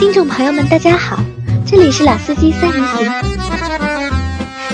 [0.00, 1.22] 听众朋友们，大家好，
[1.66, 3.06] 这里是老司机三人行，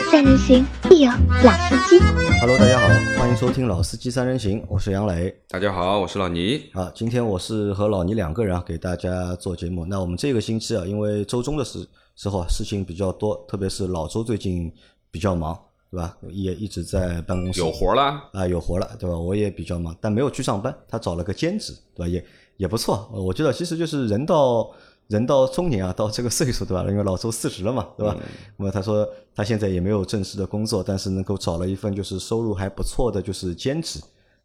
[0.09, 1.11] 三人行必有
[1.43, 1.99] 老司机。
[2.41, 2.87] Hello，大家好，
[3.19, 6.71] 欢迎收听老司机三人行，我是杨磊大家好，我是老倪。
[6.75, 6.93] 啊。
[6.95, 9.85] 今天我是和老倪两个人啊，给大家做节目。
[9.85, 11.85] 那我们这个星期啊，因为周中的时
[12.15, 14.73] 时候啊，事情比较多，特别是老周最近
[15.11, 15.59] 比较忙，
[15.91, 16.17] 对吧？
[16.31, 19.19] 也一直在办公室有活了，啊，有活了，对吧？
[19.19, 22.09] 我也比较忙，但没有去上班，他找了个兼职，对吧？
[22.09, 22.25] 也
[22.59, 23.11] 也不错。
[23.13, 24.71] 呃我觉得其实就是人到
[25.09, 26.85] 人到中年啊，到这个岁数，对吧？
[26.89, 28.17] 因为老周四十了嘛，对吧？
[28.57, 34.01] 那么他说他现在也没有正式的工作，但是能够找了一份就是收入还不错的就是兼职，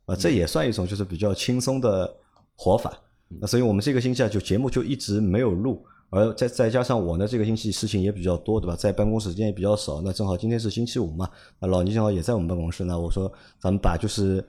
[0.05, 2.13] 啊，这也算一种就是比较轻松的
[2.55, 2.93] 活法。
[3.27, 5.83] 那所以我们这个星期啊，就节目就一直没有录。
[6.13, 8.75] 而再再加上我呢，这个星期事情也比较多，对吧？
[8.75, 10.01] 在办公时间也比较少。
[10.01, 12.83] 那正好今天是星期五嘛，那老倪正好也在我们办公室。
[12.83, 13.31] 那我说
[13.61, 14.45] 咱们把就是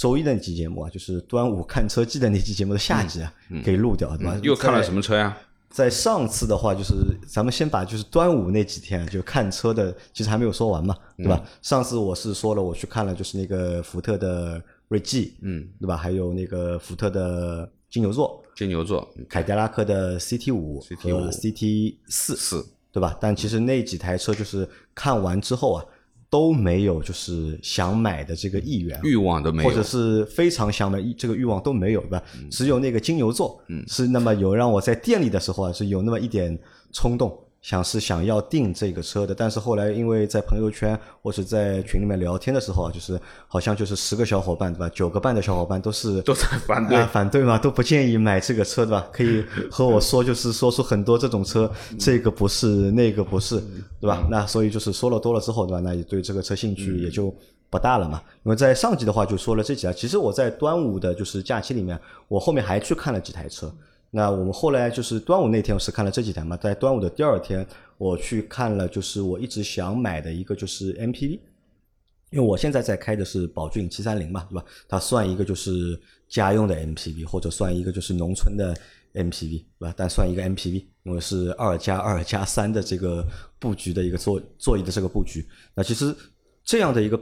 [0.00, 3.30] 周一的那期节目啊，就是端午看车记的那期节目的下集啊，
[3.62, 4.34] 给录掉，对吧？
[4.42, 5.36] 又看了什么车呀？
[5.68, 6.94] 在上次的话，就是
[7.28, 11.44] 咱们先把就是端午那几天就看车的，其实还没有说完嘛，对吧？
[11.60, 15.98] 上次我是说了，我去看了就是那个福特的锐际，嗯，对吧？
[15.98, 23.14] 还有那个福特的金牛座，金牛座凯迪拉克的 CT 五和五 CT 四，四，对吧？
[23.20, 25.84] 但其实那几台车就是看完之后啊，
[26.30, 32.22] 都没有就是想买的这个意愿，欲望都没有，或者是非常想买，这个欲望都没有，对吧？
[32.50, 33.84] 只有那个金牛座，嗯。
[33.88, 36.56] 是那么有让我在店里的时候啊，是有那么一点
[36.92, 39.34] 冲动，想是想要订这个车的。
[39.34, 49.06] 但是后来因为在朋友圈或者在群里面聊天的时候啊，就是好像就是十个小伙伴对吧，九个半的小伙伴都是都在反对啊，反对嘛，都不建议买这个车对吧？
[49.12, 53.62] 可以和我说，就是说出很多这种车，这个不是，那个不是，
[54.00, 54.26] 对吧？
[54.30, 55.80] 那所以就是说了多了之后，对吧？
[55.80, 57.34] 那也对这个车兴趣也就
[57.68, 58.22] 不大了嘛。
[58.44, 63.70] 因为在上集的话就说了这几台，其实我在端午的就是假期里面，我后面还去看了几台车。
[64.10, 67.66] 那我们后来就是端午那天我是看了这几台嘛，在端午的第二天
[67.96, 71.40] 我去看了，就是我一直想买的一个就是 MPV。
[72.30, 74.64] 因为我现在在开的是宝骏七三零嘛，对吧？
[74.88, 78.72] 它算一个就是家用的 MPV，或者算一个就是农村的
[79.14, 79.92] MPV，对吧？
[79.96, 83.26] 但算一个 MPV，因为是二加二加三的这个
[83.58, 85.44] 布局的一个座座椅的这个布局。
[85.74, 86.14] 那其实
[86.62, 87.20] 这样的一个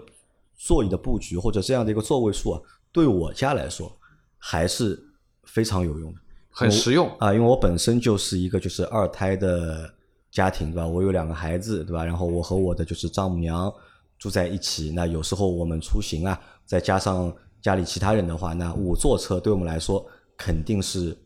[0.56, 2.60] 座椅的布局或者这样的一个座位数啊，
[2.93, 3.91] 对我家来说
[4.37, 5.03] 还是
[5.44, 6.21] 非常有用的。
[6.50, 7.10] 很实用。
[7.19, 9.92] 啊，因为我本身就是一个就是二胎的
[10.31, 10.86] 家庭，对吧？
[10.86, 12.04] 我有两个孩子，对吧？
[12.04, 13.72] 然后我和我的就是丈母娘
[14.19, 17.32] 住在一起，那有时候我们出行啊，再加上
[17.62, 20.04] 家里其他人的话，那五座车对我们来说
[20.36, 21.16] 肯定是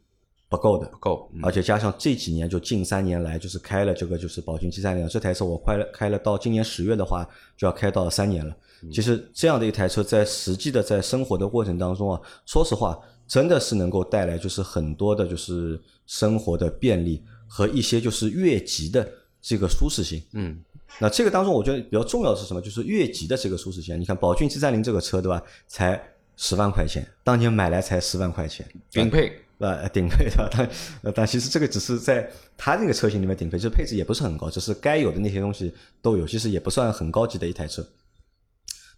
[0.49, 0.87] 不够的。
[0.89, 8.55] 不够，嗯而且加上这几年，就近三年来，就是开了这个就是宝骏七三零这台车，我快了开了到今年十月的话，就要开到三年了。
[8.93, 19.09] 其实这样的一台车，在实际的在生活的过程当中啊，说实话，真的是能够带来就是很多的就是生活的便利和一些就是越级的
[19.41, 20.23] 这个舒适性。
[20.33, 20.63] 嗯，
[20.99, 22.61] 那这个当中，我觉得比较重要的是什么？
[22.61, 23.99] 就是越级的这个舒适性。
[23.99, 25.43] 你看宝骏七三零这个车，对吧？
[25.67, 26.03] 才
[26.37, 29.33] 十万块钱，当年买来才十万块钱，顶配。
[29.59, 30.69] 呃，顶配的，但
[31.03, 37.87] 呃但其实这个只是在它那个车型里面顶配，就是配置也不是很高，只是该有的那些东西都有，其实也不算很高级的一台车。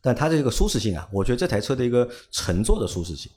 [0.00, 3.30] 但它的这个舒适性啊，我觉得这台车的一个乘坐的舒适性，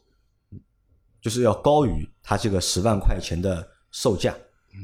[1.21, 4.35] 就是要高于它这个十万块钱的售价。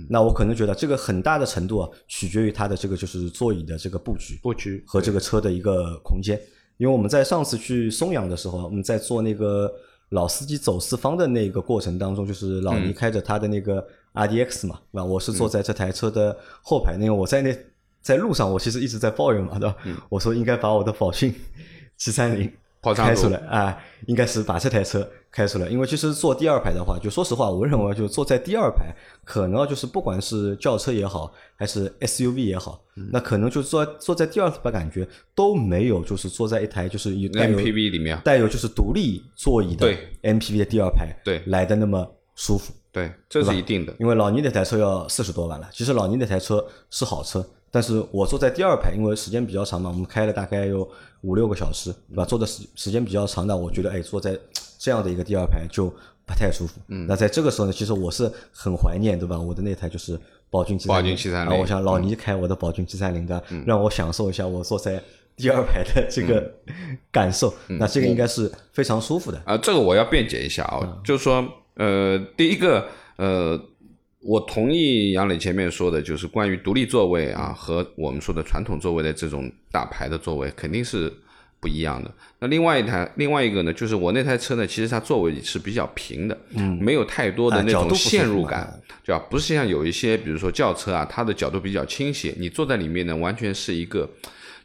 [0.09, 4.39] 那我可能觉得这个很大的程度啊，取决于它的这个就是座椅的这个布局。
[4.41, 6.39] 布局和这个车的一个空间。
[6.77, 9.71] 因为我们在上次去松阳的时候，我们在做那个
[10.09, 15.05] 老司机走四方的那个过程当中，就是老倪开着他的那个 RDX 嘛，对吧？
[15.05, 17.55] 我是坐在这台车的后排，因为我在那
[18.01, 19.77] 在路上，我其实一直在抱怨嘛，对吧？
[20.09, 21.33] 我说应该把我的宝骏
[21.97, 22.51] 七三零
[22.83, 23.75] 跑开出来啊，
[24.07, 25.67] 应该是把这台车开出来。
[25.69, 42.05] 因为其实坐第二排的话，就说实话，我认为就坐在第二排，可能就是不管是轿车也好，还是 SUV 也好，嗯那可能就坐坐在第二排感觉都没有，就是坐在一台就是有 MPV 里面，带有就是独立座椅的对 MPV 的第二排，对来的那么
[42.35, 42.73] 舒服。
[42.91, 43.95] 对，这是一定的。
[43.99, 50.87] 因为老倪那台车要四十多万了，其实老倪那台车是好车，但是我坐在第二排，因为时间比较长嘛，我们开了大概有
[51.21, 52.23] 五六个小时，对吧？
[52.23, 54.37] 坐的时时间比较长的，我觉得哎，坐在
[54.77, 55.87] 这样的一个第二排就
[56.23, 56.79] 不太舒服。
[56.89, 59.39] 嗯，那在这个时候呢，其实我是很怀念，对吧？
[59.39, 60.19] 我的那台就是
[60.51, 65.01] 宝骏七宝骏730啊，我想老倪开我的宝骏七三零的，让我享受一下我坐在
[65.35, 66.53] 第二排的这个
[67.11, 69.41] 感受，那这个应该是非常舒服的。
[69.45, 71.43] 啊，这个我要辩解一下啊，就是说，
[71.77, 72.85] 呃，第一个，
[73.17, 73.59] 呃，
[74.23, 81.11] 我同意杨磊前面说的，就是关于独立座位啊和我们说的传统座位的这种大牌的座位，肯定是
[81.59, 82.11] 不一样的。
[82.39, 89.21] 那另外一台，另外一个呢，就是我那台车呢，其实它座位是比较平的，嗯，没有太多的那种陷入感，对吧？
[89.29, 94.09] 不是像有一些，比如说轿车啊，它的角度比较倾斜，你坐在里面呢，完全是一个。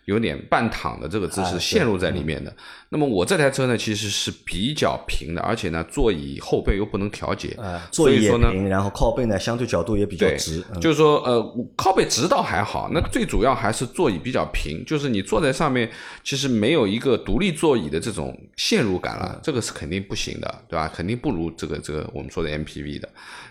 [0.09, 2.51] 有点半躺的这个姿势陷入在里面的。
[2.89, 7.55] 那么我这台车呢，其实是比较平的，而且呢，座椅后背又不能调节，
[7.91, 10.65] 座椅也平，然后靠背呢相对角度也比较直。
[10.81, 15.91] 就是说，呃，靠背直倒还好，那最主要还是座椅比较平，就是你坐在上面，
[16.25, 20.91] 其实没有一个独立座椅的这种陷入感了，这个是肯定不行的，对吧？
[20.97, 23.07] 肯定不如这个这个我们说的 MPV 的。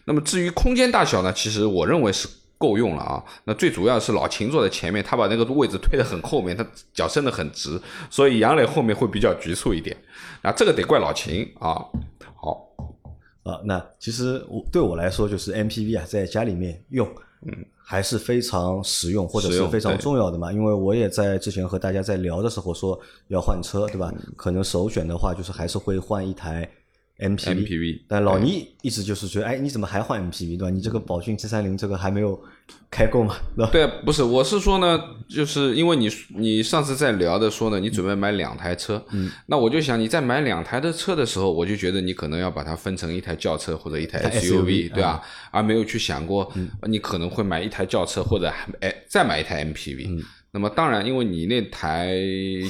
[0.06, 2.28] 那么至于空间大小呢，其实我认为是。
[2.58, 3.24] 够用了啊！
[3.44, 9.96] 那最主要是老秦坐在前面，他把那个位置推得很后面，他脚伸得很直，所以杨磊后面会比较局促一点。
[10.42, 11.86] 啊，这个得怪老秦啊。
[12.36, 12.68] 好，
[13.44, 17.08] 啊，那其实我对我来说，就是 MPV 啊，在家里面用，
[17.46, 20.52] 嗯，还是非常实用或者是非常重要的嘛。
[20.52, 24.12] 因为我也在之前和大家在聊的时候说要换车，对吧？
[24.36, 26.70] 可能首选的话，就是还是会换一台。
[27.20, 30.70] MPV，但老倪意思就是说，哎，你怎么还换 MPV 对吧？
[30.70, 32.40] 你这个宝骏七三零这个还没有
[32.92, 33.72] 开够嘛，对吧？
[33.72, 45.20] 对，不是，我是说呢，就是因为你你上次在聊的说呢，你准备买两台车，嗯，那我就想你在买两台的车的时候，我就觉得你可能要把它分成一台轿车或者一台 SUV，对吧？
[45.50, 46.54] 而没有去想过，
[46.88, 50.24] 你可能会买一台轿车或者哎再买一台 MPV。
[50.52, 52.16] 那么当然，因为你那台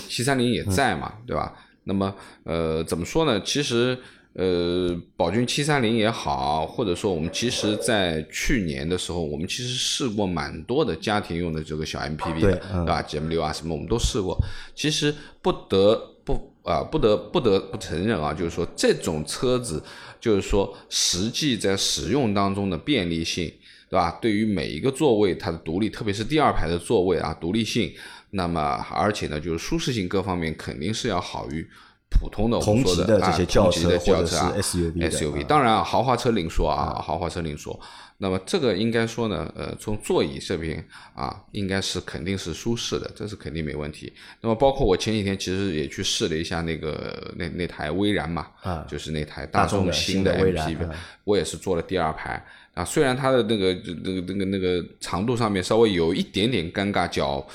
[0.07, 1.53] 七三零也在嘛，对吧？
[1.83, 3.41] 那么呃，怎么说呢？
[3.41, 3.99] 其实。
[4.37, 14.37] 呃，宝骏七三零也好，或者说我们其实，在去年的时候，我们其实试过蛮多的家庭用的这个小 MPV 的，对吧？G M 六啊，什么我们都试过。
[14.75, 15.11] 其实
[15.41, 19.81] 不得不啊，不得不得不承认啊，就是说这种车子，
[20.21, 23.51] 就是说实际在使用当中的便利性，
[23.89, 24.19] 对吧？
[24.21, 27.91] 对于每一个座位它的独立，特别是第二排的座位啊，独立性，
[28.29, 28.61] 那么
[28.91, 31.67] 而且呢，就是舒适性各方面肯定是要好于。
[32.09, 37.79] 普通的同级的这些轿车或者是 SUV，SUV 当然啊豪华车另说啊，豪华车另说。
[38.19, 40.83] 那么这个应该说呢，呃，从座椅这边
[41.13, 44.11] 啊，应该是肯定是舒适的，这是肯定没问题。
[44.41, 50.89] 那么包括我前几天其实也去试了一下那个那那台威然嘛，啊，就是那台大众新的 MPV，
[51.25, 52.43] 我也是坐了第二排
[52.73, 52.83] 啊。
[52.83, 53.71] 虽然它的那个
[54.03, 57.45] 那个那个那个长度上面稍微有一点点尴尬，脚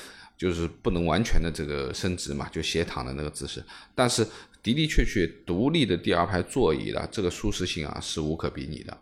[0.43, 3.63] 就是不能完全的这个伸直嘛，就斜躺的那个姿势，
[3.95, 4.27] 但是。
[4.65, 8.97] 的的确确，独立的第二排座椅的这个舒适性啊，是无可比拟的。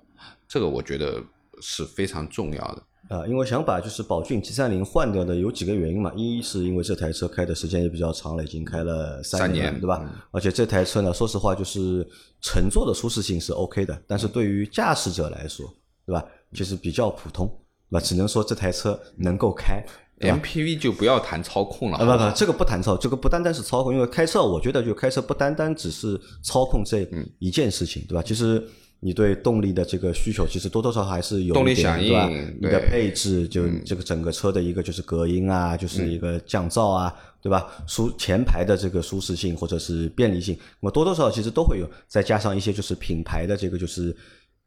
[0.47, 1.23] 这个我觉得
[1.61, 3.27] 是非常重要的啊。
[3.27, 10.03] 因为想把就是宝骏七三零换掉的有几个原因嘛，一是因为这台车开的时间也比较长了，已经开了三年，对吧？
[10.31, 12.03] 而且这台车呢，说实话就是
[12.41, 15.71] 乘坐的舒适性是 OK 的，但是对于驾驶者来说，
[16.07, 16.25] 对吧？
[16.53, 17.47] 其实比较普通，
[17.91, 18.03] 对吧？
[18.03, 19.85] 只能说这台车能够开。
[20.21, 22.05] MPV 就不要谈操控了啊！
[22.05, 27.07] 不不，这个不谈操，这个不单单是操控，因为开车，我觉得就开车不单单只是操控这
[27.39, 28.23] 一件事情，对吧？
[28.23, 28.63] 其实
[28.99, 32.29] 你对动力的这个需求，其实多多少少还是有一点，对吧？
[32.61, 37.67] 你的配置，就这个整个车的一个就是隔音啊，就是一个降噪啊，对吧？
[37.87, 44.15] 舒前排的这个舒适性或者是便利性，那么多多少少其实都会有，再加上一些就是品牌的这个就是。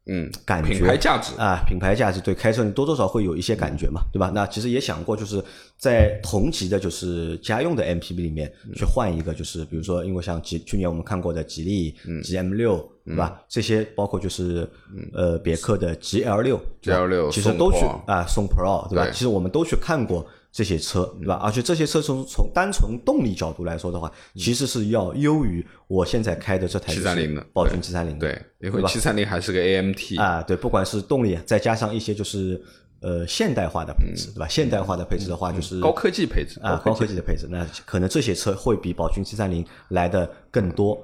[0.07, 4.31] 嗯，感觉品牌价值啊，品牌价值对开车你多多少会有一些感觉嘛，对吧？
[4.35, 5.43] 那其实也想过，就是
[5.79, 13.41] 在同级的，就是家用的 MPV 里面去换一个，就是比如说，因为像吉去年我们看过的吉利 GM 六，对吧？
[13.49, 14.69] 这些包括就是
[15.15, 19.11] 呃别克的 GL 六，GL 六其实都去啊宋 Pro，对吧？
[19.11, 20.27] 其实我们都去看过。
[20.55, 21.35] 这些车对吧？
[21.43, 28.17] 而且这些车从从单从动力角度来说的话，其实是要优于我现在开的这台七三零的宝骏七三零。
[28.21, 30.41] 对，因为七三零还是个 AMT 啊。
[30.43, 32.63] 对，不管是动力，再加上一些就是
[33.01, 34.47] 呃现代化的配置，对吧？
[34.47, 37.49] 现代化的配置的话，就是高科技配置啊，高科技的配置。
[37.51, 40.97] 那可能这些车会比宝骏七三零来的更多，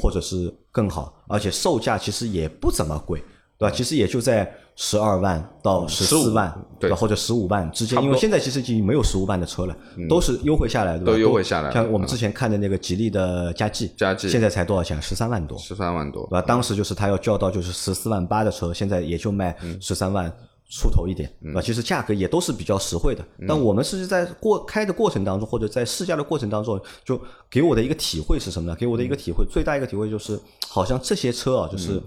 [0.00, 3.22] 或者是更好，而且售价其实也不怎么贵。
[3.58, 3.74] 对吧？
[3.74, 6.96] 其实也就在十二万到十四万，对吧？
[6.96, 9.76] 或者十五万之间，因为现在其实已经没有十五万的车了，
[10.08, 11.12] 都是优惠下来，对吧？
[11.12, 11.70] 都优惠下来。
[11.70, 15.00] 像我们之前看的那个吉利的嘉际，嘉际现在才多少钱？
[15.00, 15.56] 十三万多。
[15.58, 16.42] 十三万多，对吧？
[16.42, 20.28] 当时就是他要叫到就是十四万八的车，现在也就卖十三万
[20.68, 21.62] 出头一点，对吧？
[21.62, 23.24] 其实价格也都是比较实惠的。
[23.46, 28.76] 但我们是在过开的过程当中，或者在试驾的过程当中，就给我的一个体会是什么呢？
[28.76, 32.02] 给我的一个体会，最大一个体会就是，好像这些车啊，就是。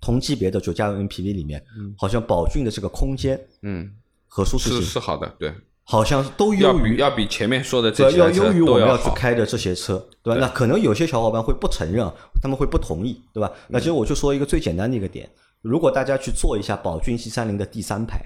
[0.00, 1.64] 同级别的就家用 MPV 里面，
[1.96, 3.90] 好像宝骏的这个空间，嗯，
[4.28, 10.40] 和舒适性是好的，对，好像都优于要比前面说的这些要优于我们要去开的这些车，对吧？
[10.40, 12.08] 那可能有些小伙伴会不承认，
[12.42, 13.50] 他们会不同意，对吧？
[13.68, 15.28] 那其实我就说一个最简单的一个点，
[15.62, 18.20] 如果大家去坐一下宝骏七三零的第三排，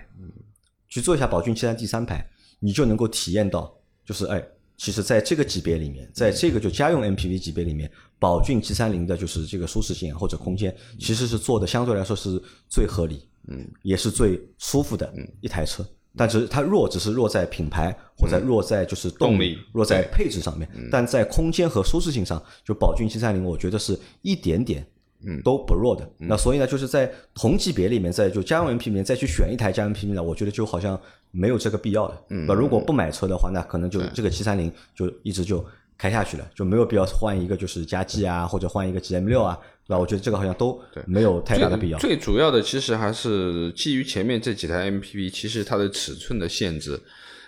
[0.88, 3.72] 去坐一下宝骏七三第三排，你就能够体验到，
[4.04, 4.44] 就是哎，
[4.80, 15.87] 其实在这个级别里面，在这个就家用 MPV 级别里面，宝骏 G 三零的就是这个舒适性或者空间，其实是做的相对来说是最合理，嗯，也是最舒服的一台车。
[16.16, 20.66] 但是它弱，只是弱在品牌，或者弱在就是动力，弱在配置上面。
[20.90, 24.87] 但在空间和舒适性上，就宝骏 G 三零，我觉得是一点点，
[25.24, 26.08] 嗯，都不弱的。
[26.18, 31.00] 那所以呢，就是在同级别里面，在就家用 MPV 里面再去选一台家用 MPV 呢，我觉得就好像
[31.30, 32.22] 没有这个必要了。
[32.28, 35.64] 那如果不买车的话，那可能就这个七三零就一直就
[35.98, 39.58] 开下去了，就没有必要换一个就是加 G 啊，或者换一个 GM 六啊。
[39.86, 39.98] 那？
[39.98, 41.98] 我觉得这个好像都没有太大的必要。
[41.98, 46.98] 最主要的其实还是基于前面这几台 MPV，其实它的尺寸的限制，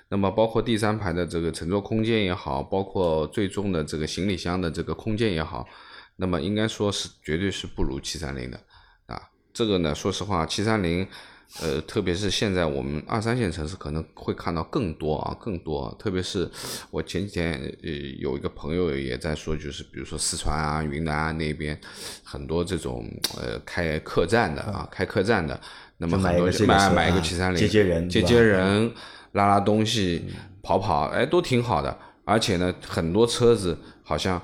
[0.08, 5.64] 那么包括第三排的这个乘坐空间也好，包括最终的这个行李箱的这个空间也好，
[6.16, 8.58] 那么应该说是绝对是不如七三零的
[9.06, 9.20] 啊。
[9.52, 11.06] 这个呢，说实话，七三零。
[11.60, 15.94] 呃，特别是现在我们二三线城市可能会看到更多啊，更多。
[15.98, 16.50] 特别是
[16.90, 21.78] 我前几天呃有一个朋友也在说，就是比如说四川啊、云南啊那边
[22.24, 25.60] 很多这种呃开客栈的啊，开客栈的，
[25.98, 28.90] 那么很多买买一个七三零，接接人，接接人，
[29.32, 30.24] 拉拉东西，
[30.62, 31.94] 跑跑，哎，都挺好的。
[32.24, 34.40] 而且呢，很多车子好像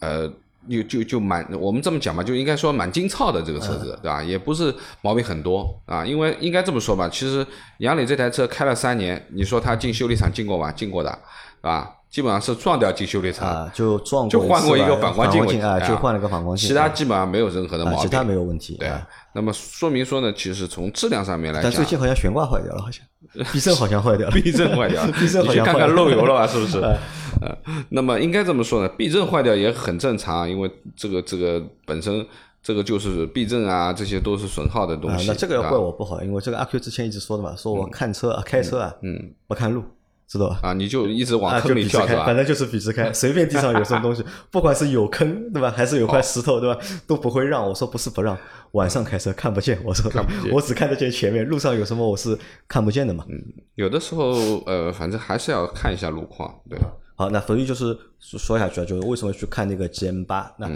[0.00, 0.32] 呃。
[0.68, 4.22] 就就就蛮，我们这么讲吧，就应该说蛮精糙的这个车子，对吧？
[4.22, 7.46] 也不是毛病很多啊，因为应该这么说吧，其实
[7.78, 10.70] 杨磊这台车开了三年，你说他进修理厂进过吗？
[10.72, 11.92] 进过的，是吧？
[12.08, 18.76] 基本上是撞掉进修理厂啊，就撞就换过一个反光镜啊，就换了个反光镜，其他基本上没有任何的毛病，其他没有问题。
[18.78, 18.90] 对，
[19.36, 23.04] 那么说明说呢，其实从质量上面来讲，但最近好像悬挂坏掉了，好像
[23.52, 26.78] 避震好像坏掉了，避震坏掉了， 避震好像看看漏油了吧，是不是？
[26.78, 27.54] 呃，
[27.90, 32.26] 那么应该这么说呢，避震坏掉也很正常，因为这个这个本身
[32.62, 35.28] 这个就是避震啊，这些都是损耗的东西。
[35.28, 39.84] 那这个要怪我不好，因为这个阿 Q 之前一直说的嘛，说我看车开车啊，嗯，不看路。
[40.28, 40.58] 知道吧？
[40.62, 42.26] 啊，你就一直往坑里跳是吧？
[42.26, 47.64] 反正就是笔直开，随便地上有什么东西， 不管是有坑对吧，还是有块石头对吧，都不会让。
[47.64, 48.36] 我说不是不让，
[48.72, 49.78] 晚上开车看不见。
[49.84, 53.24] 我说看不见，我只看得见前面，路上有什么我是看不见的嘛。
[53.28, 53.40] 嗯，
[53.76, 54.32] 有的时候
[54.66, 56.52] 呃，反正还是要看一下路况。
[56.68, 60.52] 对吧，好，那所以就是说下去啊，就是为什么去看那个 G M 八？
[60.58, 60.68] 那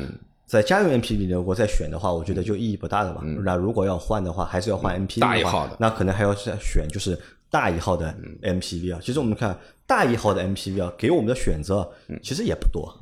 [0.46, 3.22] 在家用 M P 里，如果再选的话，我觉得就意义不大的嘛。
[3.44, 7.18] 那如果要换的话，还是要换 M P V 的话，那可能还要再选就是。
[7.50, 11.90] 大一号的 MPV 啊，其实我们看大一号的 MPV 啊，给我们的选择
[12.22, 12.96] 其实也不多，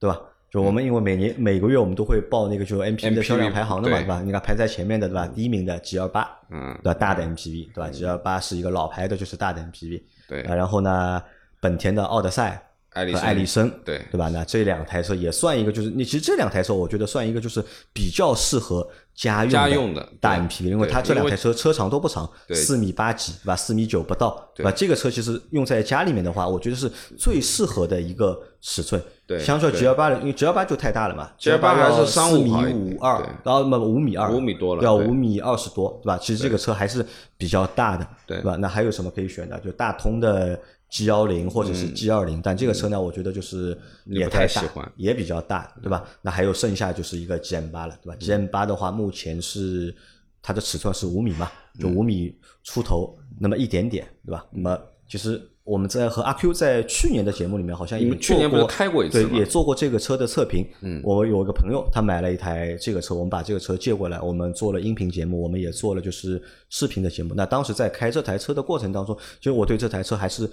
[0.00, 0.20] 对吧？
[0.50, 4.22] 就我们因为每年每个月我们都会报那个就是 MPV 的销量排行的嘛，对吧？
[4.24, 5.26] 你看排在前面的对吧？
[5.26, 6.94] 第一名的 G 二八，嗯，对吧？
[6.94, 10.42] 大的 MPV 对吧？G 二八是一个老牌的，就是大的 MPV，对。
[10.42, 11.22] 然后呢，
[11.60, 12.60] 本田的奥德赛。
[12.96, 14.28] 和艾力绅，对对吧？
[14.28, 17.60] 那这两台车也算一个，就是你其实这两台车，我觉得算一个，就是
[17.92, 23.54] 比较适合家用的大 MPV，因为它这两台车车长都不长，四米八几，对吧？
[23.54, 24.72] 四米九不到，对吧？
[24.72, 29.00] 这个车其实用在家里面的话，我觉得是最适合的一个尺寸。
[29.26, 36.18] 对，相较 G 幺八的，因为 G 幺八就太大了嘛，G 幺八还是四米五二，然后么五米二，五米多了，要五米二十多，对吧？
[36.20, 37.06] 其实这个车还是
[37.38, 38.56] 比较大的，对吧？
[38.56, 39.58] 那还有什么可以选的？
[39.60, 40.60] 就大通的。
[40.94, 46.04] G 幺零或者是 G 二零，但这个车呢，我觉得就是也太大，也比较大，对吧？
[46.22, 49.92] 那还有剩下就是一个 G M 八了，对吧？G M 八的话，目前是
[50.40, 52.32] 它的尺寸是五米嘛，就五米
[52.62, 54.46] 出头那么一点点，对吧？
[54.52, 55.42] 那么其实。
[55.64, 60.62] 我们在和阿 Q 在去年的节目里面好像也去年不是开过一次对，也做过这个车的测评。
[60.82, 67.32] 嗯，我有一个朋友，他买了一台这个车，我们把这个车借过来，我们做了音频节目，我们也做了就是视频的节目。
[67.34, 70.46] 那当时在开这台车的过程当中，其实我对这台车还是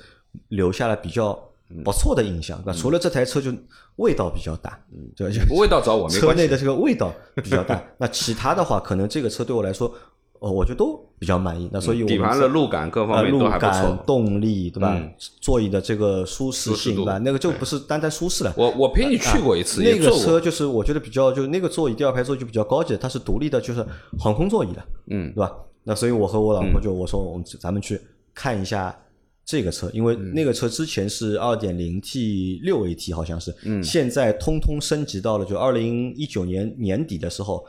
[0.49, 1.37] 留下了比较
[1.83, 2.61] 不错的印象。
[2.65, 3.51] 那除了这台车就
[3.97, 7.81] 味道比较大，嗯，就味道找我没车内的这个味道比较大。
[7.97, 9.93] 那其他的话，可能这个车对我来说。
[10.41, 11.69] 哦，我觉得都比较满意。
[11.71, 14.99] 那所以底盘的路感各方面都还不错，动力对吧？
[15.39, 17.19] 座椅的这个舒适性对吧？
[17.19, 18.51] 那个就不是单单舒适了。
[18.57, 23.85] 我我陪你去过一次，那个车就是我觉得比较，就那个座椅第二排座椅就比较高级，它是独立的，就是
[24.17, 25.55] 航空座椅的，嗯，对吧？
[25.83, 28.01] 那所以我和我老婆就我说我们咱们去
[28.33, 28.97] 看一下
[29.45, 37.65] 这个车，因为那个车之前是二点零 T 六 AT 好像是，嗯，现在通通升级到了就二零一九年年底的时候。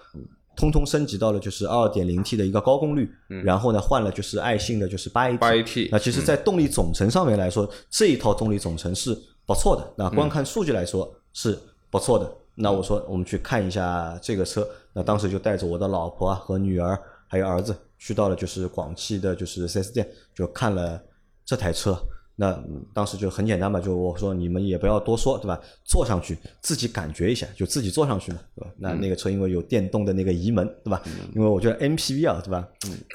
[0.55, 3.11] 通通升级到了就是二点零 T 的一个高功率，
[3.43, 9.95] 然后呢换了就是爱信的就是八 AT，八 AT，那其实，在动力总成上面来说，这一套动力总成是不错的。
[9.97, 12.31] 那光看数据来说是不错的。
[12.55, 21.02] 那我说我们去看一下这个车，那当时就带着我的老婆啊和女儿还有儿子去到了就是广汽的就是 4S 店，就看了
[21.45, 21.97] 这台车。
[22.35, 22.59] 那
[22.95, 25.61] 当时就很简单嘛，就我说你们也不要多说，对吧？
[25.85, 28.71] 坐上去自己感觉一下，就自己坐上去嘛，对吧？
[28.79, 31.01] 那那个车因为有电动的那个移门，对吧？
[31.37, 32.67] 因为我觉得 MPV 啊，对吧？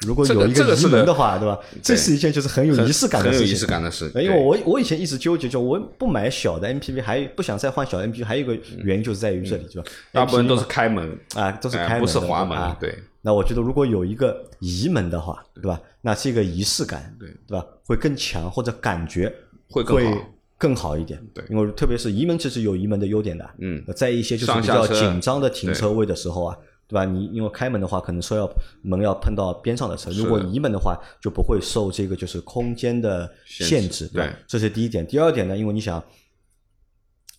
[0.06, 1.60] 如果有一个移门的话，对吧？
[1.82, 4.06] 这是一件就是很有仪式感的事情，很有仪式感的事。
[4.14, 9.90] 因为我我以前一直纠结，就我不买小的 MPV，还不想再换小 MPV，还有一个原因就是在于这里，对吧？
[10.12, 12.96] 大部分都是开门啊，都是开门，不是滑门，对。
[13.28, 15.82] 那我觉得如果有一个移门的话，对吧？
[16.00, 17.66] 那这个仪式感，对对吧？
[17.86, 19.30] 会更强，或者感觉
[19.70, 21.22] 会更好，更好一点。
[21.34, 23.46] 对，因为特别是移门其实有移门的优点的。
[23.58, 26.58] 嗯，在一些就是比较紧张的停车位的时候啊，
[26.88, 27.04] 对吧？
[27.04, 28.50] 你因为开门的话，可能车要
[28.82, 34.08] 门要碰到边上的车，如果移门的话，就不会受这个就是空间的限制。
[34.08, 35.06] 对，这是第一点。
[35.06, 36.02] 第二点呢，因为你想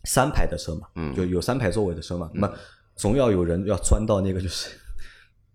[0.04, 2.52] 三排的车嘛，嗯，就有三排座位的车嘛，那么
[2.94, 4.68] 总要有人要钻到那个就是。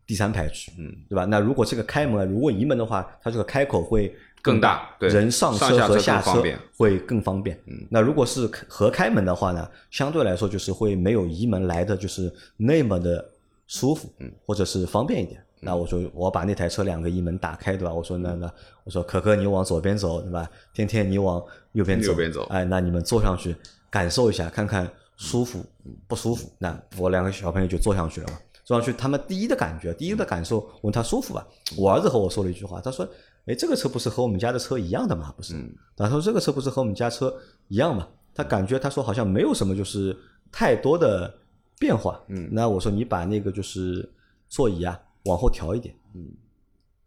[0.05, 1.25] 第三排去，嗯，对吧？
[1.25, 6.43] 那如果这个开门，如果移门的话，它这个开口会更大，对，人上车和下车
[6.77, 7.57] 会更方便。
[7.67, 13.25] 嗯，那如果是合开门的话呢，相对来说就是会没有移门来的就是那么的
[13.67, 15.41] 舒服，嗯，或者是方便一点。
[15.62, 17.93] 那我说我把那台车两个移门打开，对吧？
[17.93, 18.51] 我说那那
[18.83, 20.45] 我说可可你往左边走，对吧？
[20.74, 21.41] 天天你往
[21.72, 22.43] 右边走，右边走。
[22.50, 23.55] 哎，那你们坐上去
[23.89, 25.65] 感受一下，看看舒服
[26.05, 26.51] 不舒服？
[26.57, 28.38] 那我两个小朋友就坐上去了嘛。
[28.63, 31.46] 坐上去，他们第一的感觉，第一的感受，问他舒服吧。
[31.77, 33.08] 我儿子和我说了一句话，他说
[33.46, 35.34] ：“哎，这个车不是和我们家的车一样的吗？
[35.36, 35.53] 不是？”
[35.98, 37.36] 他说：“这个车不是和我们家车
[37.67, 40.17] 一样吗？”他感觉他说好像没有什么就是
[40.51, 41.32] 太多的
[41.77, 42.20] 变化。
[42.29, 44.10] 嗯，那我说你把那个就是
[44.48, 46.32] 座椅啊往后调一点，嗯，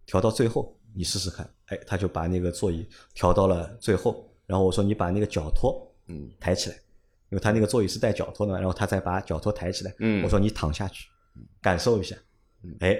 [0.05, 1.49] 调到最后你试试看。
[1.67, 4.25] 哎，他就把那个座椅调到了最后。
[4.47, 6.77] 然后我说你把那个脚托嗯抬起来，
[7.31, 9.93] 因为他那个座椅是带脚托的，然后他再把脚托抬起来。
[9.99, 11.09] 嗯，我说你躺下去。
[11.61, 12.17] 感受一下，
[12.81, 12.97] 哎，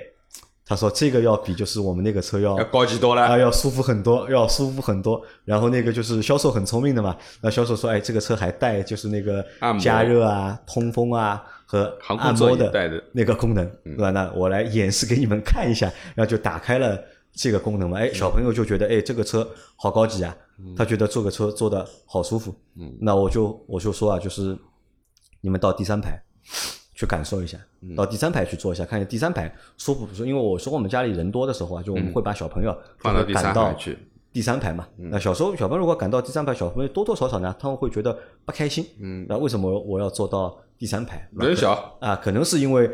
[0.65, 3.23] 他说这个要比就是我们那个车要要高级多了。
[3.23, 5.23] 啊，要舒服很多，要舒服很多。
[5.45, 9.45] 然后那个就是销售很聪明的嘛，那销售说，哎，这个车还带就是那个
[9.81, 14.11] 加热啊、通风啊和按摩的那个功能，对吧？
[14.11, 17.01] 那我来演示给你们看一下，然后就打开了
[17.33, 17.99] 这个功能嘛。
[17.99, 20.37] 哎，小朋友就觉得，哎，这个车好高级啊，
[20.77, 22.53] 他觉得坐个车坐的好舒服。
[22.77, 24.59] 嗯，那我就我就说啊，就是
[25.41, 26.21] 你们到第三排。
[26.97, 27.59] 去感受一下，
[27.95, 30.27] 到第三排去坐一下，看一下第三排舒服不舒服。
[30.27, 33.99] 因为我说我们家里人多的时候啊，就我们会把小朋友放到第三排去。
[34.33, 38.87] 第三排嘛，那小时候小朋友如果赶到第三排，小朋友多多少少呢，他们会觉得不开心。
[38.99, 41.29] 嗯，那为什么我要坐到第三排？
[41.33, 42.91] 人小啊，可能是因为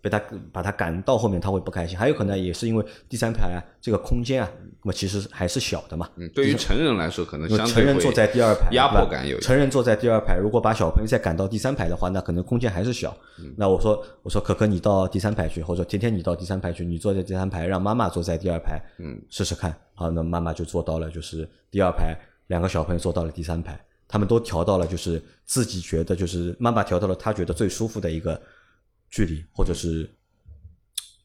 [0.00, 0.20] 被他
[0.52, 1.96] 把他赶到后面，他会不开心。
[1.96, 4.50] 还有可能也是因为第三排啊，这个空间啊，
[4.82, 6.08] 那么其实还是小的嘛。
[6.16, 9.40] 嗯，对于成人来说，可能相成人坐在第二排，压迫感有。
[9.40, 13.16] 成人坐在第二排，如果把小朋友再赶到第三排的话，那可能空间还是小。
[13.56, 19.74] 那我说我说可可你到第三排去，或者天天你到第三排去，你坐在第三排，让妈妈坐在第二排，嗯，试试看。
[19.94, 22.16] 好，那妈妈就坐到了，就是第二排，
[22.48, 23.78] 两个小朋友坐到了第三排，
[24.12, 28.38] 他们都调到了，就是自己觉得就是妈妈调到了他觉得最舒服的一个
[29.08, 30.06] 距离，或者是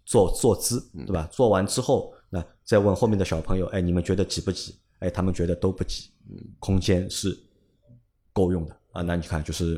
[0.06, 1.28] 坐坐姿，对吧？
[1.30, 4.80] 坐完之后，那再问后面的小朋友，哎，你们觉得挤不挤？
[5.00, 6.12] 哎，他们觉得都不挤，
[6.60, 7.38] 空间是
[8.32, 9.02] 够用的啊。
[9.02, 9.78] 那你看，就是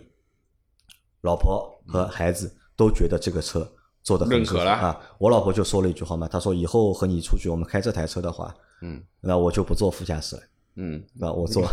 [1.21, 3.67] 老婆和孩子都觉得这个车
[4.03, 5.01] 坐的很舒服啊。
[5.17, 8.55] 我老婆就说了一句话嘛，她说以后和你出去，我们开这台车的话。
[8.83, 10.43] 嗯，那我就不坐副驾驶了。
[10.81, 11.67] 嗯，那我坐，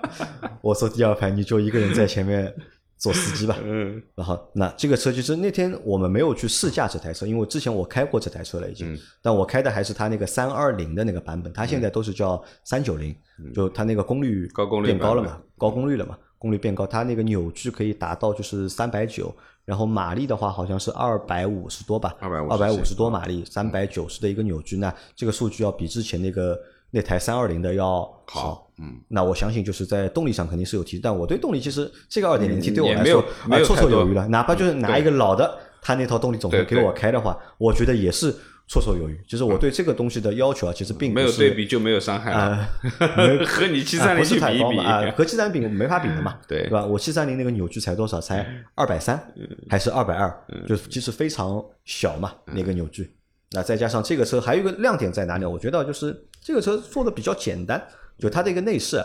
[0.62, 2.50] 我坐第二排，你就一个人在前面
[2.96, 3.54] 做司机吧。
[3.62, 13.14] 嗯，然后那这个车其实那天我们没有去试驾这台车，因为之前我开过这台车了已经，但我开的还是它那个三二零的那个版本，它现在都是叫三九零，
[13.54, 19.30] 就它那个功率高功率变高了嘛，高功率了嘛，功率变高，它那个扭矩可以达到就是三百九，
[19.66, 26.58] 然后马力的话好像是二百五十多吧，二百二百五十多马力，三百九十的一个扭矩，那这个数据要比之前那个。
[26.90, 38.32] 那台三二零的要好，嗯，那我相信就是在动力上肯定是有提升，但我对动力其实这个二点零 T 对我来说啊绰绰有余了，哪怕就是拿一个老的，它那套动力总成给我开的话，我觉得也是
[38.68, 39.20] 绰绰有余。
[39.28, 42.68] 就是我对这个东西的要求啊，其实并没有对比就没有伤害啊，
[43.46, 46.62] 和你七三零比一比啊，和七三零没法比的嘛，对。
[46.62, 46.84] 对吧？
[46.84, 48.20] 我七三零那个扭矩才多少？
[48.20, 48.44] 才
[48.74, 49.32] 二百三
[49.68, 50.34] 还是二百二？
[50.66, 53.12] 就其实非常小嘛，那个扭矩。
[53.52, 55.44] 那再加上这个车还有一个亮点在哪里？
[55.44, 57.80] 我觉得就是这个车做的比较简单，
[58.18, 59.00] 就它的一个内饰，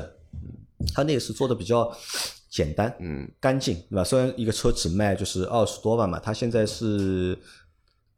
[0.95, 1.95] 它内饰做的比较
[2.49, 4.03] 简单，嗯，干净，对吧？
[4.03, 7.37] 虽然一个车只卖就是二十多万嘛，它现在是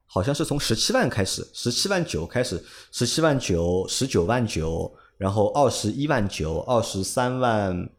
[0.05, 7.89] 好像是从十七万开始，十七万九开始，十七万九、十九万九，然后二十一万九、二十三万、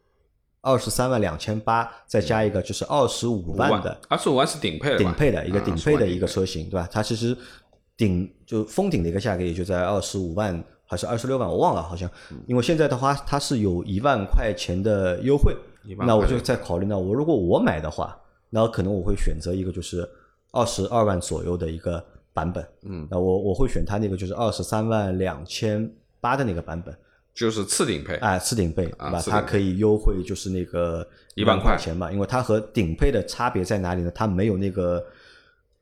[0.61, 6.89] 二十三万两千八，再加一个就是二十五万的，二十五万是顶配的，顶配的一个顶配的一个车型，对吧？
[6.91, 7.37] 它其实。
[7.97, 12.09] 顶就封顶的一个价格也就在二十五万还是二十六万，我忘了，好像。
[12.47, 15.55] 因为现在的话，它是有一万块钱的优惠，
[15.99, 18.17] 那我就在考虑，呢我如果我买的话，
[18.49, 20.07] 那可能我会选择一个就是
[20.51, 22.03] 二十二万左右的一个
[22.33, 22.65] 版本。
[22.83, 26.95] 嗯，那我我会选它那个就是二十三万两千八的那个版本。
[27.33, 29.21] 就是次顶配，哎，次顶配，对吧？
[29.21, 32.09] 它可以优惠，就是那个一万块钱嘛。
[32.09, 34.11] 因为它和顶配的差别在哪里呢？
[34.15, 35.05] 它没有那个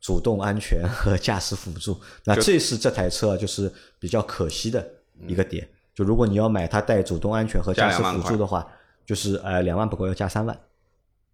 [0.03, 1.97] 主动安全和驾驶辅助。
[2.25, 4.85] 那这是这台车就是比较可惜的
[5.27, 5.67] 一个点。
[5.95, 8.67] 就如果你要买它带主动安全和驾驶辅助的话，
[9.05, 10.59] 就是呃两万不够要加三万。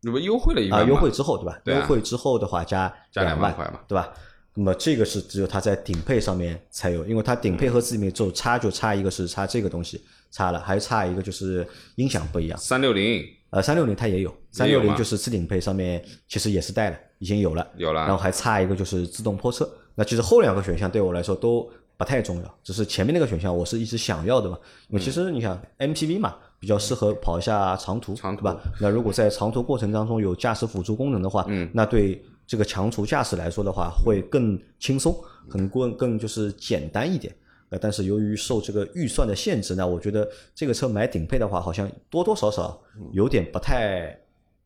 [0.01, 0.81] 那么优惠了一万？
[0.81, 1.59] 啊，优惠之后对吧？
[1.65, 4.13] 对优惠之后的话加加两万块嘛，对吧？
[4.53, 12.57] 那么这个是只有它在顶配上面才有，因为它顶配和次顶配就差就差一个是差这个东西差了，还差一个就是音响不一样。
[12.59, 18.01] 三六零，呃，三六零它也有，三六零就是次顶配上面其实也是带了，已经有了，有了。
[18.01, 19.69] 然后还差一个就是自动泊车。
[19.95, 24.57] 那其实后两个选项对我来说都不太重要，只是前面那个选项我是一直想要的嘛。
[24.89, 28.57] 因为其实你想 MPV 嘛，比较适合跑一下长途，长途吧？
[28.79, 32.23] 那如果在长途过程当中有驾驶辅助功能的话，嗯，那对。
[32.49, 35.15] 这个长途驾驶来说的话，会更轻松，
[35.47, 37.31] 很更更就是简单一点。
[37.69, 44.19] 呃，但是由于受这个预算的限制呢，我觉得这个车买顶配的话，好像多多少少有点不太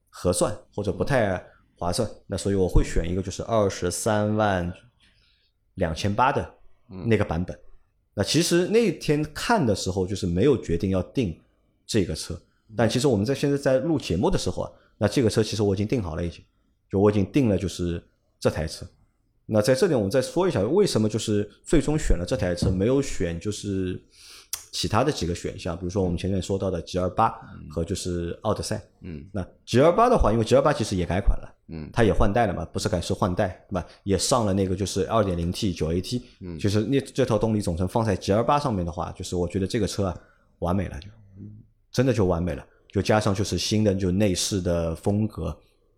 [0.09, 1.43] 合算或者不太
[1.75, 2.09] 划算。
[2.27, 4.73] 那所以我会选一个就是二十三万
[5.75, 6.53] 两千八的
[6.87, 7.57] 那个版本。
[8.13, 11.39] 那其实那天看的时候就是没有决定要订
[11.85, 12.39] 这个车，
[12.75, 16.43] 但其实我们在现在在录节目的时候啊，那这个车其实我已经订好了已经。
[16.89, 18.01] 就我已经定了，就是
[18.39, 18.85] 这台车。
[19.45, 24.01] 那在这里，我们再说一下，为什么就是最终选了这台车，没有选就是
[24.71, 27.33] 其他的几个选项，比如说我们前面说到的 G 二八
[27.69, 28.81] 和就是奥德赛。
[29.01, 33.85] 嗯，那 G 二八的话，因为 G 二八其实也改款了，嗯，它也换代了嘛，不是改是换代，对吧？
[34.03, 40.17] 也上了那个就是二点零 T 九 AT，嗯，就是那这套动力总成放在 G 二八上面的话，就是我觉得这个车啊
[40.59, 41.07] 完美了，就
[41.91, 45.55] 真的就完美了，就加上就是新的就内饰的风格，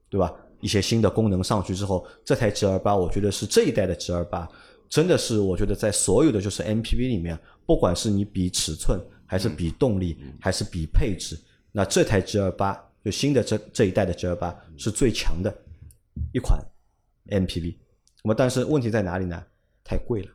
[0.10, 0.34] 对吧？
[0.60, 4.48] 一些新的功能上去之后，这台 G 二八，我觉得是这一代的 G 二八，
[4.89, 11.38] 真的是我觉得在所有的就是 MPV 里面，不管是你比尺寸，还是比动力，还是比配置，
[11.72, 15.56] 那这台 G 二八就新的这这一代的 G 二八是最强的
[16.34, 16.60] 一款
[17.30, 17.76] MPV。
[18.24, 19.44] 那么但是问题在哪里呢？
[19.84, 20.30] 太贵了，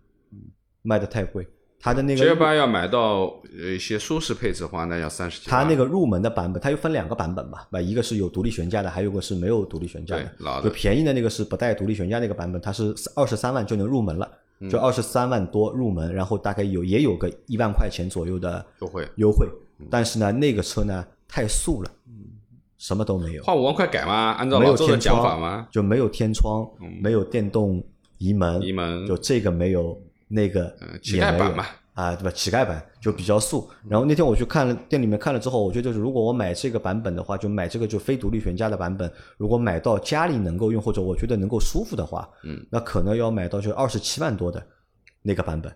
[0.83, 1.47] 卖的太贵。
[1.83, 5.49] 它的那个 G 八要买到一些舒适配置的话，那要三十几。
[5.49, 10.63] 它那个入门的版本，它又分两个版本吧，一个是有独立悬架的，还有个是没有独立悬架的。
[10.63, 14.31] 就便宜的那个是不带独立悬架那个版本，它是二十三万就能入门了，
[14.71, 19.49] 就二十三万多入门，然后大概有也有个一万块钱左右的优惠优惠。
[19.89, 21.91] 但是呢，那个车呢太素了，
[22.77, 23.43] 什么都没有。
[23.43, 24.33] 花五万块改吗？
[24.33, 25.67] 按照老周的讲法吗？
[25.73, 26.69] 就没有天窗，
[27.01, 27.83] 没有电动
[28.19, 29.99] 移门，移门就这个没有。
[30.33, 32.31] 那个乞丐版嘛，啊，对吧？
[32.31, 33.69] 乞丐版就比较素。
[33.89, 39.13] 然后那天我去看了店里面看了之后，我觉得如果我买这个版本的话，就买这个就非独立悬架的版本。
[39.37, 44.65] 如果买到家里能够用或者我觉得能够舒服的话，嗯，那可能要买到就二十七万多的
[45.23, 45.75] 那个版本，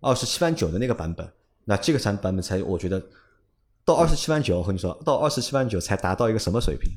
[0.00, 1.26] 二十七万九的那个版本。
[1.64, 3.02] 那这个产版本才我觉得
[3.86, 6.92] 到二十七万九，我和你说到二十七万九才达到一个什么水平？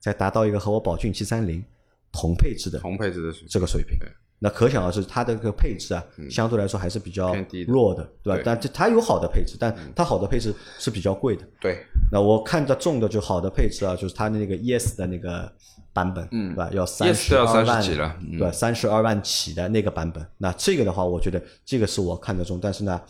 [0.00, 1.62] 才达到一个和我宝骏七三零
[2.10, 3.98] 同配置的同配置的这个水平。
[4.38, 7.34] 那可想而知，它的这个配置啊，相对来说还是比较
[7.66, 8.42] 弱的，对吧？
[8.44, 11.42] 但这它有好的配置，但它好的配置是比较贵的。
[11.60, 11.78] 对。
[12.12, 15.50] 那我看的中的就好的配置啊，就是它的那个 ES 的那个
[15.92, 16.68] 版本，对吧？
[16.72, 18.52] 要三十二万，对吧？
[18.52, 20.24] 三十二万起的那个版本。
[20.36, 23.00] 那这个的话，我觉得这个是我看得中，但是呢，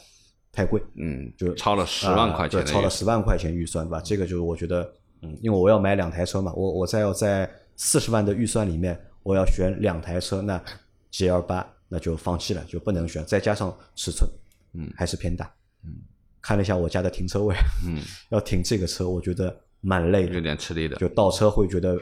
[0.52, 0.80] 太贵。
[0.94, 4.00] 嗯，就超了十万块钱，超了十万块钱预算，对吧？
[4.02, 4.88] 这个就是我觉得，
[5.22, 10.62] 嗯，因为我要买两台车嘛，我我再要在四十万的预算里面，我要选两台车，那
[11.10, 11.72] G L 八。
[11.88, 13.24] 那就放弃了，就不能选。
[13.26, 14.28] 再加上尺寸，
[14.72, 15.48] 嗯，还是偏大。
[15.84, 15.92] 嗯，
[16.42, 17.54] 看了一下我家的停车位，
[17.86, 20.96] 嗯， 要停这个车，我觉得蛮累的，有点吃力的。
[20.96, 21.96] 就倒车会觉得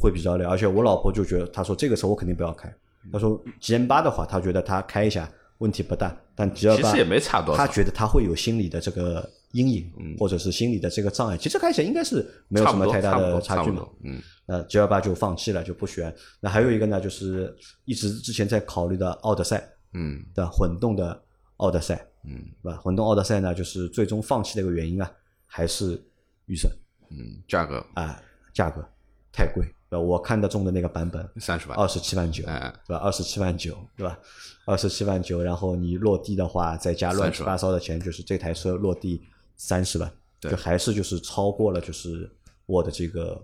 [0.00, 2.72] 会比较累，而且我老婆就觉得，她说这个车我肯定不要开。
[3.10, 7.66] 她说 G M 八的话，她觉得她开一下问题不大，但 G L 八其实也没差多少。
[7.66, 11.38] 她觉得她会有心理的这个阴影，或者是心理的这个障碍。
[11.38, 12.16] 其实看起来应该是
[12.48, 13.88] 没有什么太大的差距嘛。
[14.02, 14.20] 嗯。
[14.46, 16.14] 那 G 幺八就放弃了，就不选。
[16.40, 21.22] 那还有一个呢，就是一直之前在考虑的奥德赛，嗯，的混动的
[21.56, 22.78] 奥德赛，嗯，对吧？
[22.78, 25.10] 混动奥德赛呢，就是最终放弃的一个原因啊，
[25.46, 25.98] 还是
[26.46, 26.70] 预算，
[27.10, 28.20] 嗯，价格啊，
[28.52, 28.86] 价格
[29.32, 29.64] 太贵。
[29.90, 32.96] 我看得中的那个版本三十万，二十七万九，对吧？
[32.96, 34.18] 二十七万九，对吧？
[34.66, 39.22] 二十七万九，然后你落地的话，再加乱七八糟的钱，就是这台车落地
[39.66, 42.30] 三十万，就还是就是超过了就是
[42.66, 43.42] 我的这个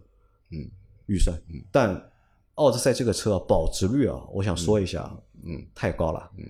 [0.50, 0.68] 嗯。
[1.06, 1.36] 预算，
[1.72, 2.00] 但
[2.54, 6.44] 奥德赛这个车保值率啊，我想说一下，嗯，太高了，嗯，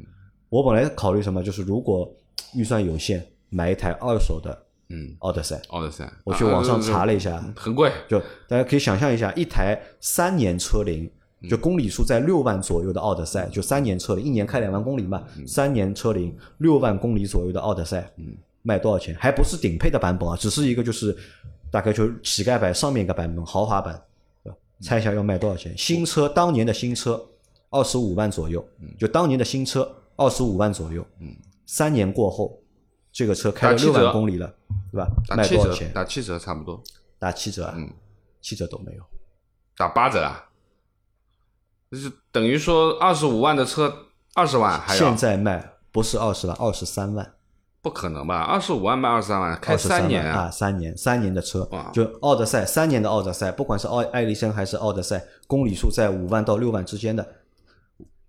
[0.50, 2.06] 我本来考虑什么，就是如果
[2.54, 5.62] 预算有限，买一台二手的嗯，奥德赛。
[5.68, 11.10] 奥德赛，我去网上查了一一下，很贵，就大家可以想象一下，一台三年车龄，
[11.48, 18.12] 就公里数在六万左右的奥德赛，就三年车龄，一年开两万公里嘛，三年车龄六万公里左右的奥德赛，
[18.62, 19.14] 卖多少钱？
[19.16, 21.16] 还不是顶配的版本啊，只是一个就是
[21.70, 24.02] 大概就是乞丐版上面一个版本，豪华版，
[24.42, 25.76] 对吧猜一下要卖多少钱？
[25.76, 27.24] 新车当年的新车
[27.70, 28.66] 二十五万左右，
[28.98, 31.06] 就当年的新车二十五万左右，
[31.66, 32.60] 三年过后，
[33.12, 34.52] 这个车开了六万公里了，
[34.90, 35.08] 对吧？
[35.36, 35.92] 卖多少钱？
[35.92, 36.82] 打七折差不多，
[37.18, 37.74] 打七折啊？
[37.76, 37.90] 嗯
[38.42, 39.02] 七折都没有。
[39.76, 40.48] 打八折啊，
[41.90, 47.34] 就是等于说二十五万的车二十万还要现，在卖不是二十万，二十三万，
[47.82, 48.42] 不可能吧？
[48.42, 57.26] 二十五万卖二十三万，开三三年啊，三年，三年的车，就奥德赛三年的奥德赛，不管是奥艾力绅还是奥德赛，公里数在五万到六万之间的，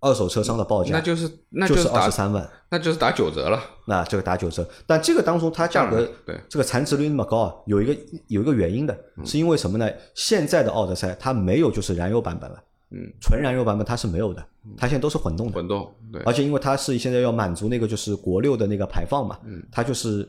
[0.00, 3.62] 二手车商的报价那就是那就是二打十三万，那就是打九折了。
[3.84, 7.94] 那这个打九折，但这个当中它价格对这个残值率那么高啊，有一个
[8.28, 9.86] 有一个原因的，嗯是因为什么呢？
[10.14, 12.62] 现在的奥德赛它没有就是燃油版本了，
[12.92, 19.62] 嗯，纯燃油版本它是没有的，它现在都是混动的，混动对，而且因为它是现在要满足那个就是国六的那个排放嘛，嗯。
[19.72, 20.28] 它就是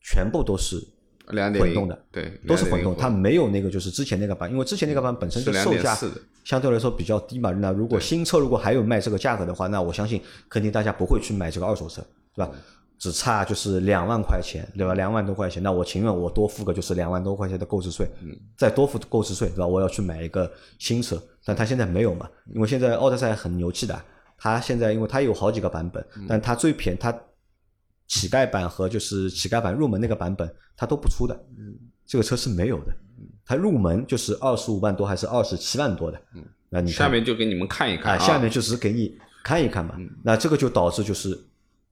[0.00, 0.76] 全部都是
[1.26, 6.20] 混动的，对，都是混动，它没有那个就是之前那个版，因为之前那个版本身是就售价2.4的。
[6.42, 7.50] 相对来说比较低嘛。
[7.52, 12.02] 那如果新车如果还有卖这个价格的话，那我相信肯定大家不会去买这个二手车，
[12.34, 12.50] 对吧？
[13.00, 14.92] 只差就是两万块钱，对吧？
[14.92, 19.66] 两万多块钱，那我情愿我多付个就是两万多块钱的购置税，嗯再多付购置税，对吧？
[19.66, 23.98] 我要去买一个新车，但他现在没有嘛，因为现在奥德赛很牛气的，
[24.36, 27.10] 它现在因为它有好几个版本，但它最便它
[28.06, 31.34] 乞丐版和就是乞丐版入门那个版本，它都不出的，
[32.06, 32.92] 这个车是没有的。
[33.46, 36.20] 它入门就是二十五万多还是二十七万多的，
[36.68, 39.96] 那你下面就给你们看一看啊，啊，下面就只是给你看一看嘛。
[40.22, 41.36] 那这个就导致就是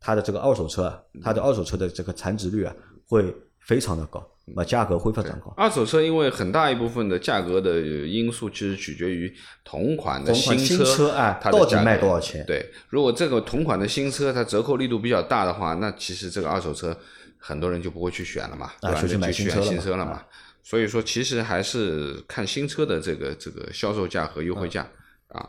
[0.00, 2.74] 它的这个二手车啊，它的二手车的这个残值率啊
[3.08, 5.52] 会非常的高，那价格会非常高。
[5.56, 9.32] 二手车因为很大一部分的价格的因素，其实取决于
[9.64, 12.44] 同款的新车，啊，它到底卖多少钱。
[12.46, 16.96] 对，如果这个同款的新车它折扣力度比较大的话，那其实这个二手车
[17.36, 19.02] 很多人就不会去选了嘛，对吧？
[19.02, 19.72] 就去买新选车了嘛。
[19.72, 20.22] 新车了嘛。
[20.62, 24.86] 所以说，其实还是看新车的这个这个销售价和优惠价
[25.28, 25.48] 啊。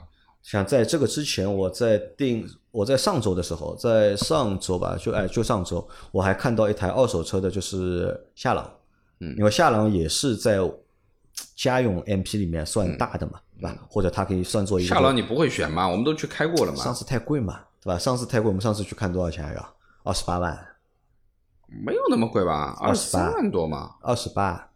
[0.50, 8.68] 像在这个之前，我在定我在上周的时候，在上周吧，就哎就上周，我还看到一台二手车的，就是夏朗，
[9.20, 10.58] 嗯因为夏朗也是在
[11.56, 13.78] 家用 MP 里面算大的嘛，对吧？
[13.88, 15.88] 或者它可以算作一个夏朗你不会选吗？
[15.88, 18.00] 我们都去开过了嘛，上次太贵嘛，对吧？
[18.00, 19.70] 上次太贵，我们上次去看多少钱呀？
[20.02, 20.68] 二十八万，
[21.68, 22.76] 没有那么贵吧？
[22.82, 23.92] 二十28三万多嘛。
[24.02, 24.69] 二十八。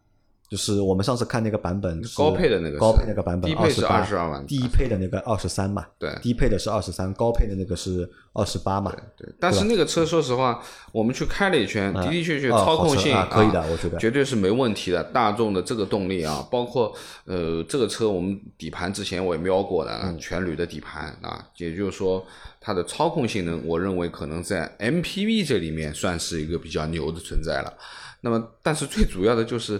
[0.54, 2.78] 就是我们上次看那个版本是高配的那个是。
[2.78, 6.16] 高配那个版本，低配是28 22万低配的那个二十三嘛，对。
[6.22, 10.62] 低配的是二十三，高配的那个是二十八嘛，对，但是那个车说实话，
[10.92, 13.98] 我们去开了一圈，的的确确啊操控性可以的我觉得。
[13.98, 15.02] 绝对是没问题的。
[15.02, 20.16] 大众的这个动力啊，包括呃这个车我们底盘之前我也瞄过的，嗯。
[20.20, 22.24] 全铝的底盘啊，也就是说
[22.60, 27.74] 它的操控性能，我认为可能在 MPV 这里面算是一个比较牛的存在了。
[28.20, 29.78] 那么，但是最主要的就是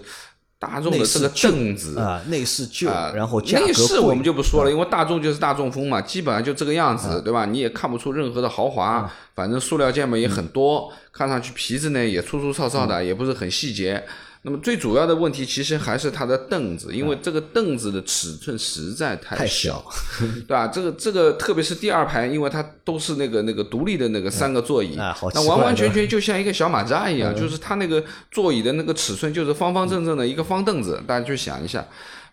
[0.57, 7.45] 大众的这个凳子啊，内饰旧，啊，然后内饰我们就不说了，因为大众就是大众风嘛，基本上就这个样子，对吧？
[7.45, 14.03] 你也看不出任何的豪华，反正塑料件嘛也很多，看上去皮子呢也粗粗糙糙的，也不是很细节。
[14.45, 19.85] 那么最主要的问题其实还是它的凳子，因为这个凳子的尺寸实在太太小小，
[20.47, 20.67] 对吧？
[20.67, 31.83] 这个这个特别是第二排，因为它都是那个那个独立的那个三个座椅，那完完全全 就像一个小马扎一样，就是它那个座椅的那个尺寸就是方方正正的一个方凳子，大家去想一下。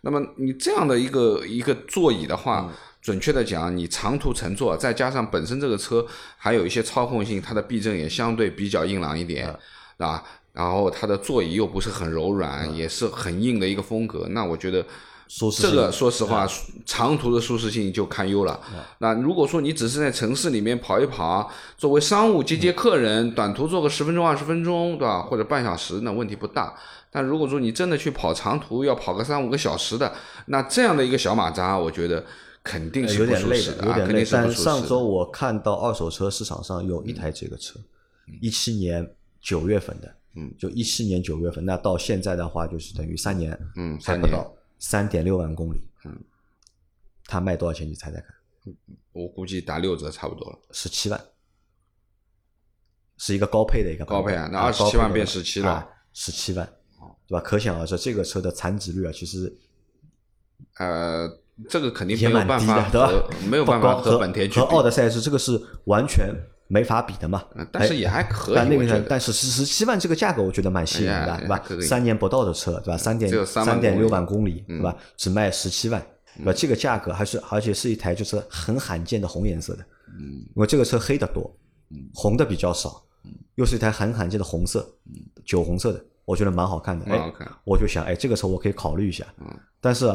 [0.02, 2.70] 那么你这样的一个一个座椅的话，
[3.00, 6.04] 准确的讲，你长途乘坐，再加上本身这个车
[6.36, 9.56] 还有一些操控性，它的避震也相对比较硬朗一点，
[9.98, 10.22] 啊，
[10.52, 14.84] 然后它的座椅又不是很柔软，也是很硬的一个风格，那我觉得。
[15.34, 16.46] 这舒适性个说实话，
[16.84, 18.60] 长途的舒适性就堪忧了。
[18.98, 25.22] 那如果说你只是在城市里面跑一跑，作为商务接接客人，短途坐个十分钟、二十分钟，对吧？
[25.22, 26.74] 或者半小时，那问题不大。
[27.10, 30.12] 但如果说你真的去跑长途，要跑个三五个小时的，
[30.48, 32.22] 那这样的一个小马扎，我觉得
[32.62, 34.12] 肯定是不有点累的，舒适的，啊，有点累。
[34.12, 34.62] 肯定是不但舒适。
[34.62, 37.80] 上周我看到二手车市场上有一台这个车，
[38.42, 39.10] 一七年
[39.40, 46.18] 九月份的，嗯，就一七年九月份，那到现在的话就是等于三年，嗯三年还不到三点六万公里，嗯，
[47.26, 47.88] 它卖多少钱？
[47.88, 48.28] 你猜猜看？
[49.12, 50.58] 我估计打六折差不多了。
[50.70, 51.20] 十七万，
[53.18, 56.66] 是一个高配的一个高配啊那二十七万变十七了啊，十七万，
[57.26, 57.40] 对吧？
[57.40, 59.54] 可想而知，这个车的残值率啊，其实
[60.78, 61.28] 呃，
[61.68, 63.28] 这个肯定没有办法和？
[63.50, 66.34] 没有办法和和本田去比和奥德赛是这个是完全
[66.72, 67.44] 没法比的嘛。
[67.70, 71.62] 但是也还可以，但那个个但是十十七万这个价格，我觉得蛮吸引的，对吧？
[71.82, 72.96] 三年不到的车，对吧？
[72.96, 74.96] 三点三点六万公里，对吧？
[75.18, 76.02] 只卖十七万，
[76.38, 76.52] 对吧？
[76.56, 79.84] 这个价格还是而且是一台就是很罕见的红颜色的，
[80.18, 81.54] 嗯，因为这个车黑的多，
[82.14, 83.02] 红的比较少，
[83.56, 84.88] 又是一台很罕见的红色，
[85.44, 87.32] 酒红色的，我觉得蛮好看的，哎，
[87.64, 89.46] 我就想，哎，这个车我可以考虑一下，嗯，
[89.80, 90.10] 但是。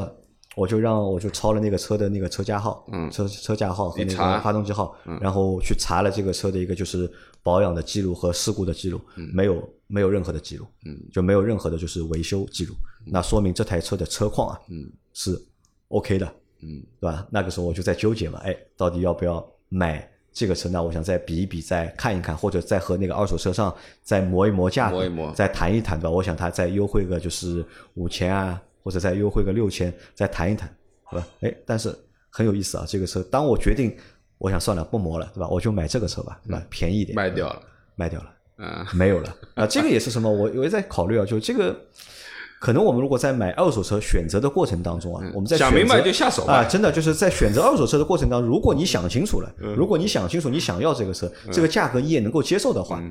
[0.58, 7.10] 我就让我就抄了那个车的那个车架号，嗯车车架号和那个发动机号，然后去查了这个车的一个就是
[7.44, 9.00] 保养的记录和事故的记录，
[9.32, 12.74] 没有没有任何的记录，嗯就没有任何的就是维修记录，
[13.06, 15.40] 那说明这台车的车况啊嗯是
[15.90, 16.26] OK 的，
[16.62, 17.28] 嗯对吧？
[17.30, 20.68] 那个时候我就在纠结嘛，哎，到底要不要买这个车？
[20.70, 24.98] 那我想再比一比，再看一看，或者再和那个二手车上再磨一磨价格，
[25.36, 26.10] 再谈一谈，对吧？
[26.10, 28.60] 我想它再优惠个就是五千啊。
[28.88, 30.74] 或者再优惠个六千，再谈一谈，
[31.04, 31.28] 好吧？
[31.42, 31.94] 哎，但是
[32.30, 33.94] 很有意思啊，这个车，当我决定，
[34.38, 35.48] 我想算了，不磨了，对吧？
[35.50, 36.66] 我就买这个车吧，对吧？
[36.70, 37.62] 便宜一点，卖掉了，
[37.96, 39.68] 卖掉了，嗯，没有了啊。
[39.68, 40.32] 这个也是什么？
[40.32, 41.78] 我我也在考虑啊，就这个，
[42.62, 53.04] 可能我们如果在买二手车选择的过程当中啊，我们在想明白就下手啊，真的就是在选择二手车的过程当中，如果你想清楚了，如果你想清楚你想要这个车，这个价格你也能够接受的话，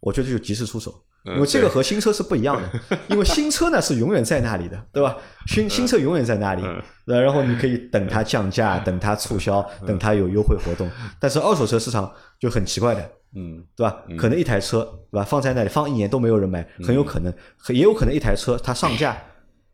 [0.00, 0.92] 我觉得就及时出手。
[1.24, 5.16] 因为这个和新车是不一样的， 因为新车呢是永远在那里的，对吧？
[5.46, 6.62] 新新车永远在那里，
[7.06, 10.90] 然后你可以等它降价，等它促销，等它有优惠活动。
[11.18, 14.02] 但是二手车市场就很奇怪的，嗯，对吧？
[14.18, 15.24] 可能一台车，对吧？
[15.24, 17.32] 放在那里放一年都没有人买，很有可能，
[17.68, 19.16] 也有可能一台车它上架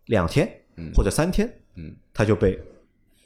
[0.07, 0.49] 两天
[0.95, 2.57] 或者三天，嗯，它就被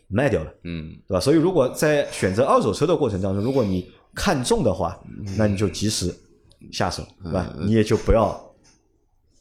[0.08, 1.20] 卖掉了，嗯，对吧？
[1.20, 4.98] 所以如果在选择二手车的过程当中，如果你看中的话，
[5.36, 6.14] 那你就及时。
[6.72, 7.52] 下手，对吧？
[7.60, 8.54] 你也就不要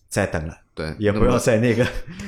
[0.09, 1.86] 再等了，对，也不要再那个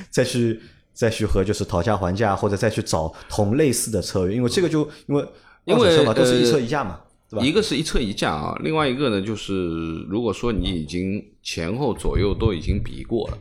[0.10, 0.60] 再去
[0.94, 5.28] 再去和就是讨价还价，或者再去找同类似的车，因为这个就因为
[5.66, 7.46] 因为嘛都是一车一价嘛，对吧？
[7.46, 9.54] 一个是一车一价啊，另外一个呢就是
[10.10, 13.38] 如果说你已经前后左右都已经比过了，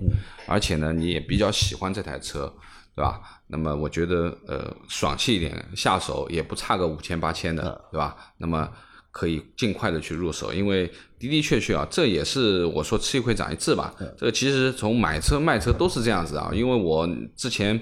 [0.47, 2.53] 而且呢你也比较喜欢这台车，
[2.95, 3.21] 对吧？
[3.47, 8.17] 那么我觉得呃爽气一点，下手也不差个五千八千的，对吧？
[8.39, 8.69] 那么。
[9.15, 13.95] 可以尽快的去入手，因为的的确确啊，这也是我说吃一亏长一智吧。
[14.19, 17.81] 这个其实从买车卖车都是这样子啊，因为我之前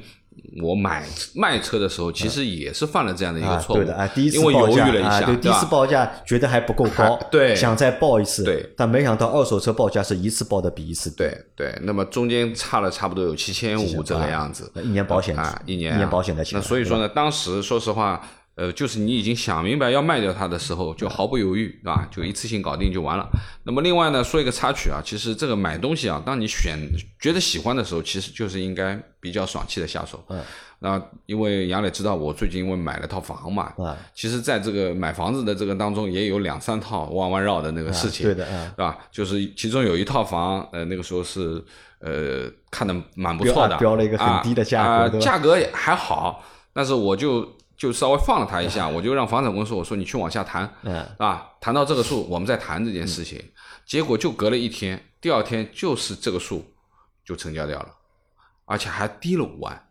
[0.63, 3.79] 我买卖车的时候，其实也是犯了这样的一个错误。
[3.79, 16.59] 对的啊，第一次因为犹豫了一下，对，第一次报价觉得还不够高，对，想再报一次，对，但没想到二手车报价是一次报的比一次对对，那么中间差了差不多有七千五这个样子，一年保险啊，一年一年保险的钱。
[16.59, 18.23] 那所以说呢，当时说实话。
[18.55, 22.07] 呃，就是你已经想明白要卖掉它的时候，就毫不犹豫，对吧？
[22.11, 23.27] 就一次性搞定就完了。
[23.65, 26.79] 那么另外呢，说一个插曲啊，其实这个买东西啊，当你选
[27.19, 30.23] 觉得喜欢的时候，其实就是应该比较爽气的下手。
[30.29, 30.43] 嗯。
[30.81, 38.99] 那因为杨磊知道我最近因为买了套房嘛，啊，其实在这个买房子的这个当中，也有两三套弯弯绕的那个事情，对的，是吧？
[39.11, 41.65] 就是其中有一套房，呃，那个时候是
[42.01, 47.49] 呃看的蛮不错的，标了一个很低的价格，价格也还好，但是我就。
[47.83, 50.73] 就稍微放了他一下，我就让房产公司我说你去往下谈，
[51.19, 53.43] 啊，谈到这个数，我们再谈这件事情。
[53.85, 56.65] 结果就隔了一天，第二天就是这个数
[57.27, 57.89] 就成交掉了，
[58.67, 59.89] 而且还低了五万。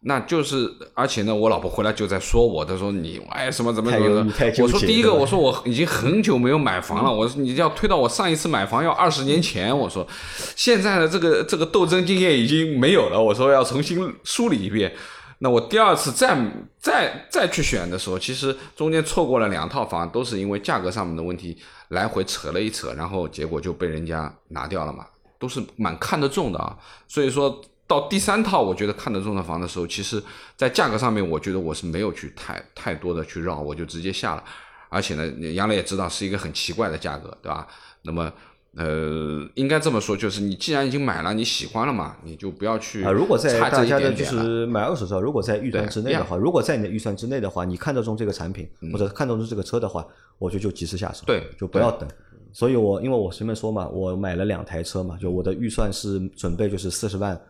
[0.00, 4.26] 那就是，而且呢，我老婆回来就在说我，她说你哎什么怎么怎么的。
[4.62, 10.08] 我说第一个，我说我已经很久没有买房了，我说你要推到我上一次买房要二十年前，我说
[10.56, 14.94] 现在的这个这个斗争经验已经没有了，我说要重新梳理一遍。
[15.40, 16.36] 那我第二次再
[16.78, 21.56] 再再去选的时候，其实中间错过了两套房，都是因为价格上面的问题，
[21.88, 25.06] 来回扯了一扯，然后结果就被人家拿掉了嘛，
[25.38, 26.76] 都是蛮看得重的啊。
[27.06, 30.20] 所以说到第三套，我觉得看得中的房的时候，其实
[30.56, 34.42] 在价格上面，我觉得我是没有去太太多的去绕，我就直接下了。
[34.88, 37.66] 而且呢，杨磊也知道是一个很奇怪的价格，对吧？
[38.02, 38.32] 那么。
[38.76, 43.10] 呃，应该这么说，就是你既然已经买了，你喜欢了嘛，你就不要去啊。
[43.10, 50.06] 如果在大家的就是买二手车，如果在预算之内的话，如果在你的预算之内的话，你看得中这个产品或者看得中这个车的话，
[50.38, 52.08] 我觉得就及时下手，对，就不要等。
[52.52, 57.40] 所以我因为我前面说嘛，我买了两台车嘛，就我的预算是准备就是四十万，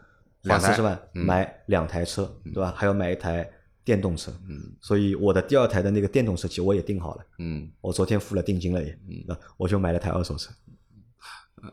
[0.44, 2.72] 花四十万买两台车，对吧？
[2.74, 3.48] 还要买一台
[3.84, 10.50] 电动车，嗯，所以我的第二台的那个电动车其实我也定好了，嗯，我昨天付了定金了也，嗯，我就买了台二手车。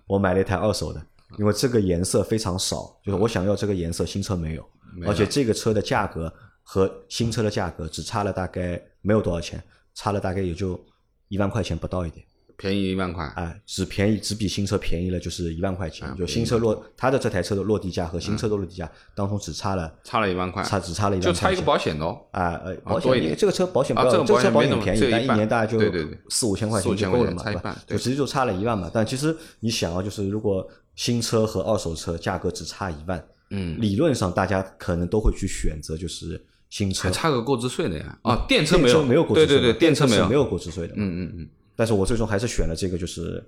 [0.07, 1.01] 我买了一台二手的，
[1.37, 4.69] 因为这个颜色非常少，就是我想要这个颜色，新车没有，
[5.05, 6.31] 而且这个车的价格
[6.63, 9.63] 和新车的价格只差了大概没有多少钱，
[9.93, 10.79] 差了大概也就
[11.27, 12.25] 一万块钱不到一点。
[12.57, 22.19] 便宜一万块，啊，只便宜只比新车便宜了就是一万块钱，就新车落它的这台车的落地价和新车的落地价当中只差了差了一万块，差只差了一万就差一个保险的哦。
[22.31, 23.35] 啊呃保险多一点。
[23.35, 25.37] 这个车保险不要啊这个这个车保保险没那么险便宜，但一一半。
[25.37, 26.17] 年大概就对对对。
[26.29, 27.77] 四五千块钱就够了嘛，对吧钱差一半？
[27.87, 28.89] 对就直接就差了一万嘛。
[28.93, 37.09] 但其实你想啊，就是如果新车和二手车价格只差一万，嗯，理论上大家可能都会去选择就是新车。
[37.09, 38.17] 还，差个购置税的呀。
[38.23, 40.93] 啊，电车电没有，没有购置税对对对，电，车电没有，是没有购置税的。
[40.95, 43.43] 嗯嗯嗯，但是我最终还是选了这个，就是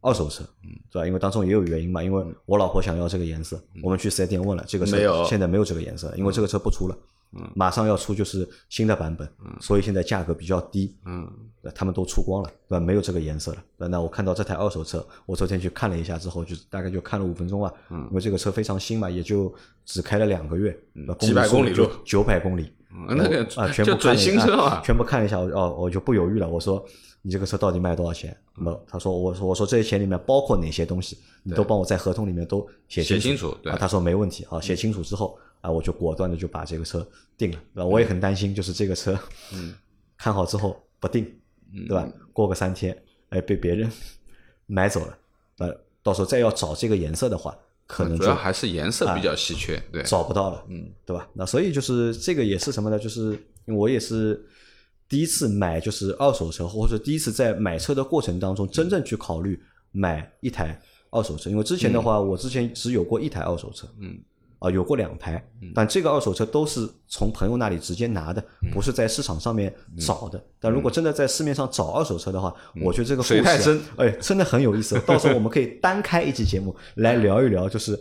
[0.00, 1.06] 二手车，嗯对吧？
[1.06, 6.96] 因为当中也有原因嘛，因为我老婆想要这个颜色，我们去四 S 店问了，这个车现在没有这个颜色，因为这个车不出了，
[7.54, 9.28] 马上要出就是新的版本，
[9.60, 11.26] 所以现在价格比较低，嗯，
[11.62, 12.80] 对他们都出光了，对吧？
[12.84, 13.64] 没有这个颜色了。
[13.78, 19.52] 对那我看到这台二手车，我昨天去看了一下之后，就大概就看了五分钟吧，因为这个车非常新嘛，也就
[19.84, 20.78] 只开了两个月，
[21.18, 24.64] 几百公里路九百公里，嗯那个啊，全就部看一准新车嘛。
[24.64, 26.84] 啊全部看一下，我哦，我就不犹豫了，我说
[27.22, 28.36] 你这个车到底卖多少钱？
[28.56, 37.86] 那么他说，我说我说这些钱里面包括哪些东西，你都帮我在合同里面都写写清清楚对啊，他说没问题，啊，写清楚之后啊，我就果断的就把这个车定了，对吧？
[37.86, 39.18] 我也很担心，就是这个车，
[39.52, 39.74] 嗯，
[40.16, 41.24] 看好之后不定，
[41.88, 42.06] 对吧？
[42.32, 42.96] 过个三天，
[43.30, 43.90] 哎，被别人
[44.66, 45.18] 买走了，
[45.58, 47.56] 呃，到时候再要找这个颜色的话，
[47.86, 51.28] 可能就主要还是颜色比较稀缺，对，找不到了，嗯，对吧？
[51.34, 52.98] 那所以就是这个也是什么呢？
[52.98, 54.42] 就是我也是
[55.08, 59.60] 第一次买就是二手车，或者第一次在买车的过程当中真正去考虑
[59.92, 60.80] 买一台
[61.10, 61.50] 二手车。
[61.50, 64.18] 因为之前的话，我之前只有过一台二手车，嗯，
[64.58, 65.42] 啊，有过两台，
[65.74, 70.42] 但这个二手车都是从朋友那里直接拿的，嗯不是在市场上面找的。
[70.58, 74.98] 但如果真的在市面上找二手车的话，我觉得这个水太深，哎，真的很有意思。
[75.00, 77.98] 到时候我们可以单开一期节目 来聊一聊，就是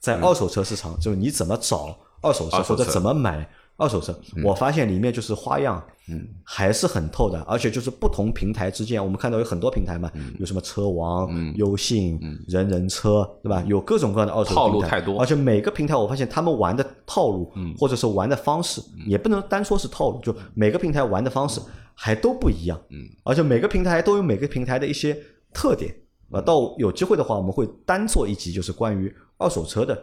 [0.00, 4.18] 在二手车市场，就是你怎么找二手车或者怎么买二手车。
[4.42, 13.64] 我发现里面就是花样，嗯，还是很透的，而且就是不同平台之间，我们看到有很多平台嘛，有什么车王、优信、人人车，对吧？
[13.66, 15.20] 有各种各样的二手套路太多。
[15.20, 21.60] 而且每个平台我发现他们玩的套路，或者是玩的方式，也不能单说是套路，就每个平台玩的方式
[21.94, 25.16] 还都不一样，嗯，而且每个平台都有每个平台的一些
[25.52, 25.94] 特点。
[26.30, 29.96] 啊，到有机会的话，我们会单做一集，就是关于二手车的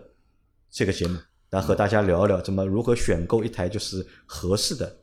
[0.70, 1.18] 这个节目，
[1.52, 4.94] 来和大家聊一聊怎么如何选购一台就是合适的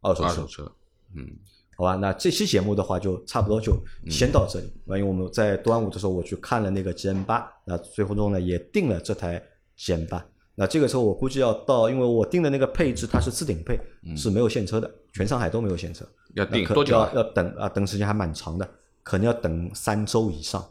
[0.00, 0.46] 二手车二手。
[0.46, 0.72] 车，
[1.16, 1.28] 嗯，
[1.76, 3.76] 好吧，那这期节目的话就差不多就
[4.08, 4.72] 先到这里。
[4.84, 9.42] 那、因为我们在端午的时候我去看了那个 GM 八，那最后中呢也定了这台
[9.76, 10.24] GM 八。
[10.54, 13.80] 那这个车我估计要到，因为我定的那个配置它是次顶配，
[14.16, 16.06] 是没有现车的，全上海都没有现车。
[16.34, 17.10] 要等多久啊？
[17.12, 18.68] 要要等啊，等时间还蛮长的，
[19.02, 20.64] 可能要等三周以上。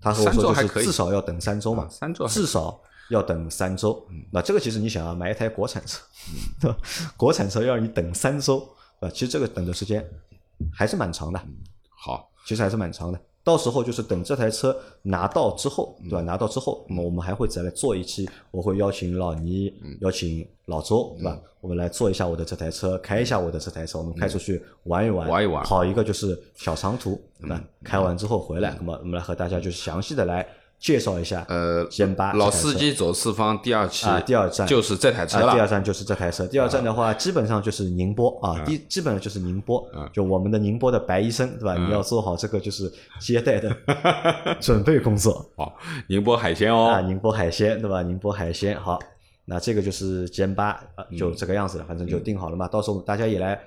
[0.00, 2.78] 他和我说就还是至少要等三周嘛啊，三周至少
[3.10, 4.06] 要等三周。
[4.30, 6.00] 那这个其实你想啊，买一台国产车，
[6.60, 6.76] 对吧？
[7.16, 8.68] 国产车要你等三周，
[9.00, 10.04] 啊，其实这个等的时间
[10.72, 11.40] 还是蛮长的，
[11.96, 13.20] 好，其实还是蛮长的。
[13.44, 16.08] 到时候就是等这台车拿到之后，嗯。
[16.08, 16.20] 对吧？
[16.22, 19.96] 拿到之后，那么我们还会再来做一期，我会邀请老倪，嗯。
[20.00, 21.40] 邀请老周，对吧？
[21.60, 25.64] 我们来做一下我的这台车，开一下我的这台车，我们开出去玩一玩，嗯玩一玩。
[25.64, 27.62] 跑一个就是小长途，对吧？
[27.84, 30.44] 开完之后回来，那么我们来和大家就是详细的来
[30.78, 34.66] 介绍一下，呃 GM 八老司机走四方第二期啊，第二站。
[34.66, 36.46] 就是这台车啊，第二，站就是这台车。
[36.46, 41.74] 第二站的话，基本上就是宁波啊，第基本上就是宁波，就我们的宁波的白医生，对吧？
[41.76, 43.74] 你要做好这个就是接待的
[44.60, 45.44] 准备工作。
[45.56, 45.76] 好，
[46.08, 46.90] 宁波海鲜哦。
[46.90, 48.02] 啊，哦，宁波海鲜，对吧？
[48.02, 48.98] 宁波海鲜，好，
[49.46, 52.68] 那这个就是八啊，就这个样子了，反正就定好了嘛。
[52.68, 53.58] 到时候大家也来，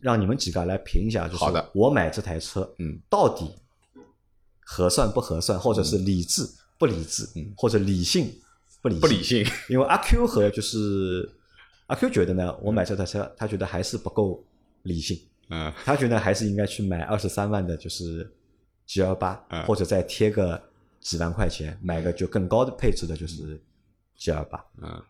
[0.00, 3.54] 让你们几个来评一下，就是我买这台车，嗯，到底
[4.72, 6.42] 合算不合算，或者是理智
[6.78, 8.32] 不理智，或者理性
[8.80, 11.30] 不理不理性，因为阿 Q 和就是
[11.88, 14.42] 阿 Q 觉得呢，我买这台车，他觉得还是不够
[14.84, 15.20] 理性，
[15.50, 18.32] 嗯，他觉得还是应该去买二十三万的，就是
[18.86, 20.60] G L 八嗯，或者再贴个
[21.00, 23.60] 几万块钱，买个就更高的配置的，就是
[24.16, 24.64] G L 八。
[24.82, 25.02] 嗯，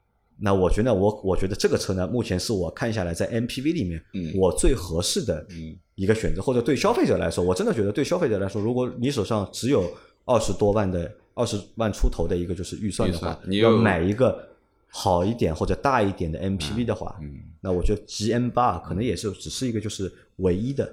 [0.44, 9.88] 那我觉得我我觉得这个车呢，目前是我看下来在 MPV 里面，嗯我最合适的嗯一个选择，或者对消费者来说，我真的觉得对消费者来说，如果你手上只有
[10.24, 14.44] 二十多万的二十万出头的一个就是预算的话，你要买一个
[14.88, 20.84] 好一点或者大一点的 MPV 的话，嗯那我觉得 GM 八可能也是只是一个就是唯一的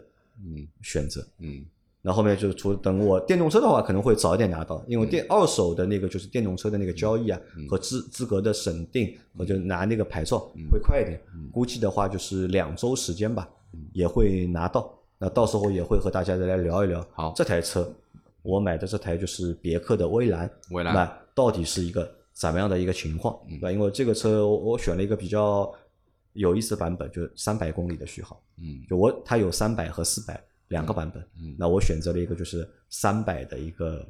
[0.45, 1.25] 嗯选择。
[1.39, 1.65] 嗯
[2.01, 10.39] 那后面就除等我电动车的话，可能会早一点拿到，因为电二手的那个就是电动车的那个交易啊，和资资格的审定我就拿那个牌照
[10.71, 11.21] 会快一点，
[11.51, 13.47] 估计的话就是两周时间吧，
[13.93, 14.93] 也会拿到。
[15.17, 17.93] 那到时候也会和大家再来聊一聊，好这台车
[18.41, 23.69] 我买的这台就是别克的威兰，威兰那到底是一个怎么样的一个情况，对吧？
[23.69, 25.69] 因为这个车我我选了一个比较
[26.31, 28.81] 有意思的版本，就是三百公里的续航，嗯。
[28.89, 31.21] 就我它有三百和四百两个版本。
[31.39, 34.03] 嗯那我选择了一个就是三百的一个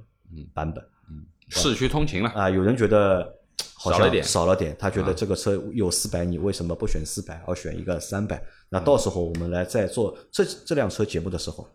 [0.53, 0.81] 版本。
[1.09, 3.35] 嗯市区通勤了啊，有人觉得
[3.73, 8.39] 好像少了点少了点，他觉得这个车有四百，你为什么不选四百，而选一个三百？
[8.69, 11.67] 那到时候我们来在做这这辆车节目的时候，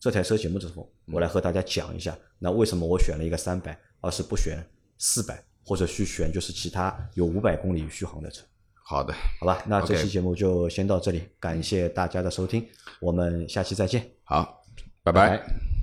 [0.00, 4.58] 这台车节目的时候，我来和大家讲一下，那为什么我选了一个三百，而是不选
[4.96, 8.42] 四百，或者去选就是其他有五百公里续航的车？
[8.86, 12.64] 好的，好吧，那这期节目就先到这里，感谢大家的收听，
[13.00, 14.62] 我们下期再见，好，
[15.02, 15.10] 拜。
[15.10, 15.73] 拜拜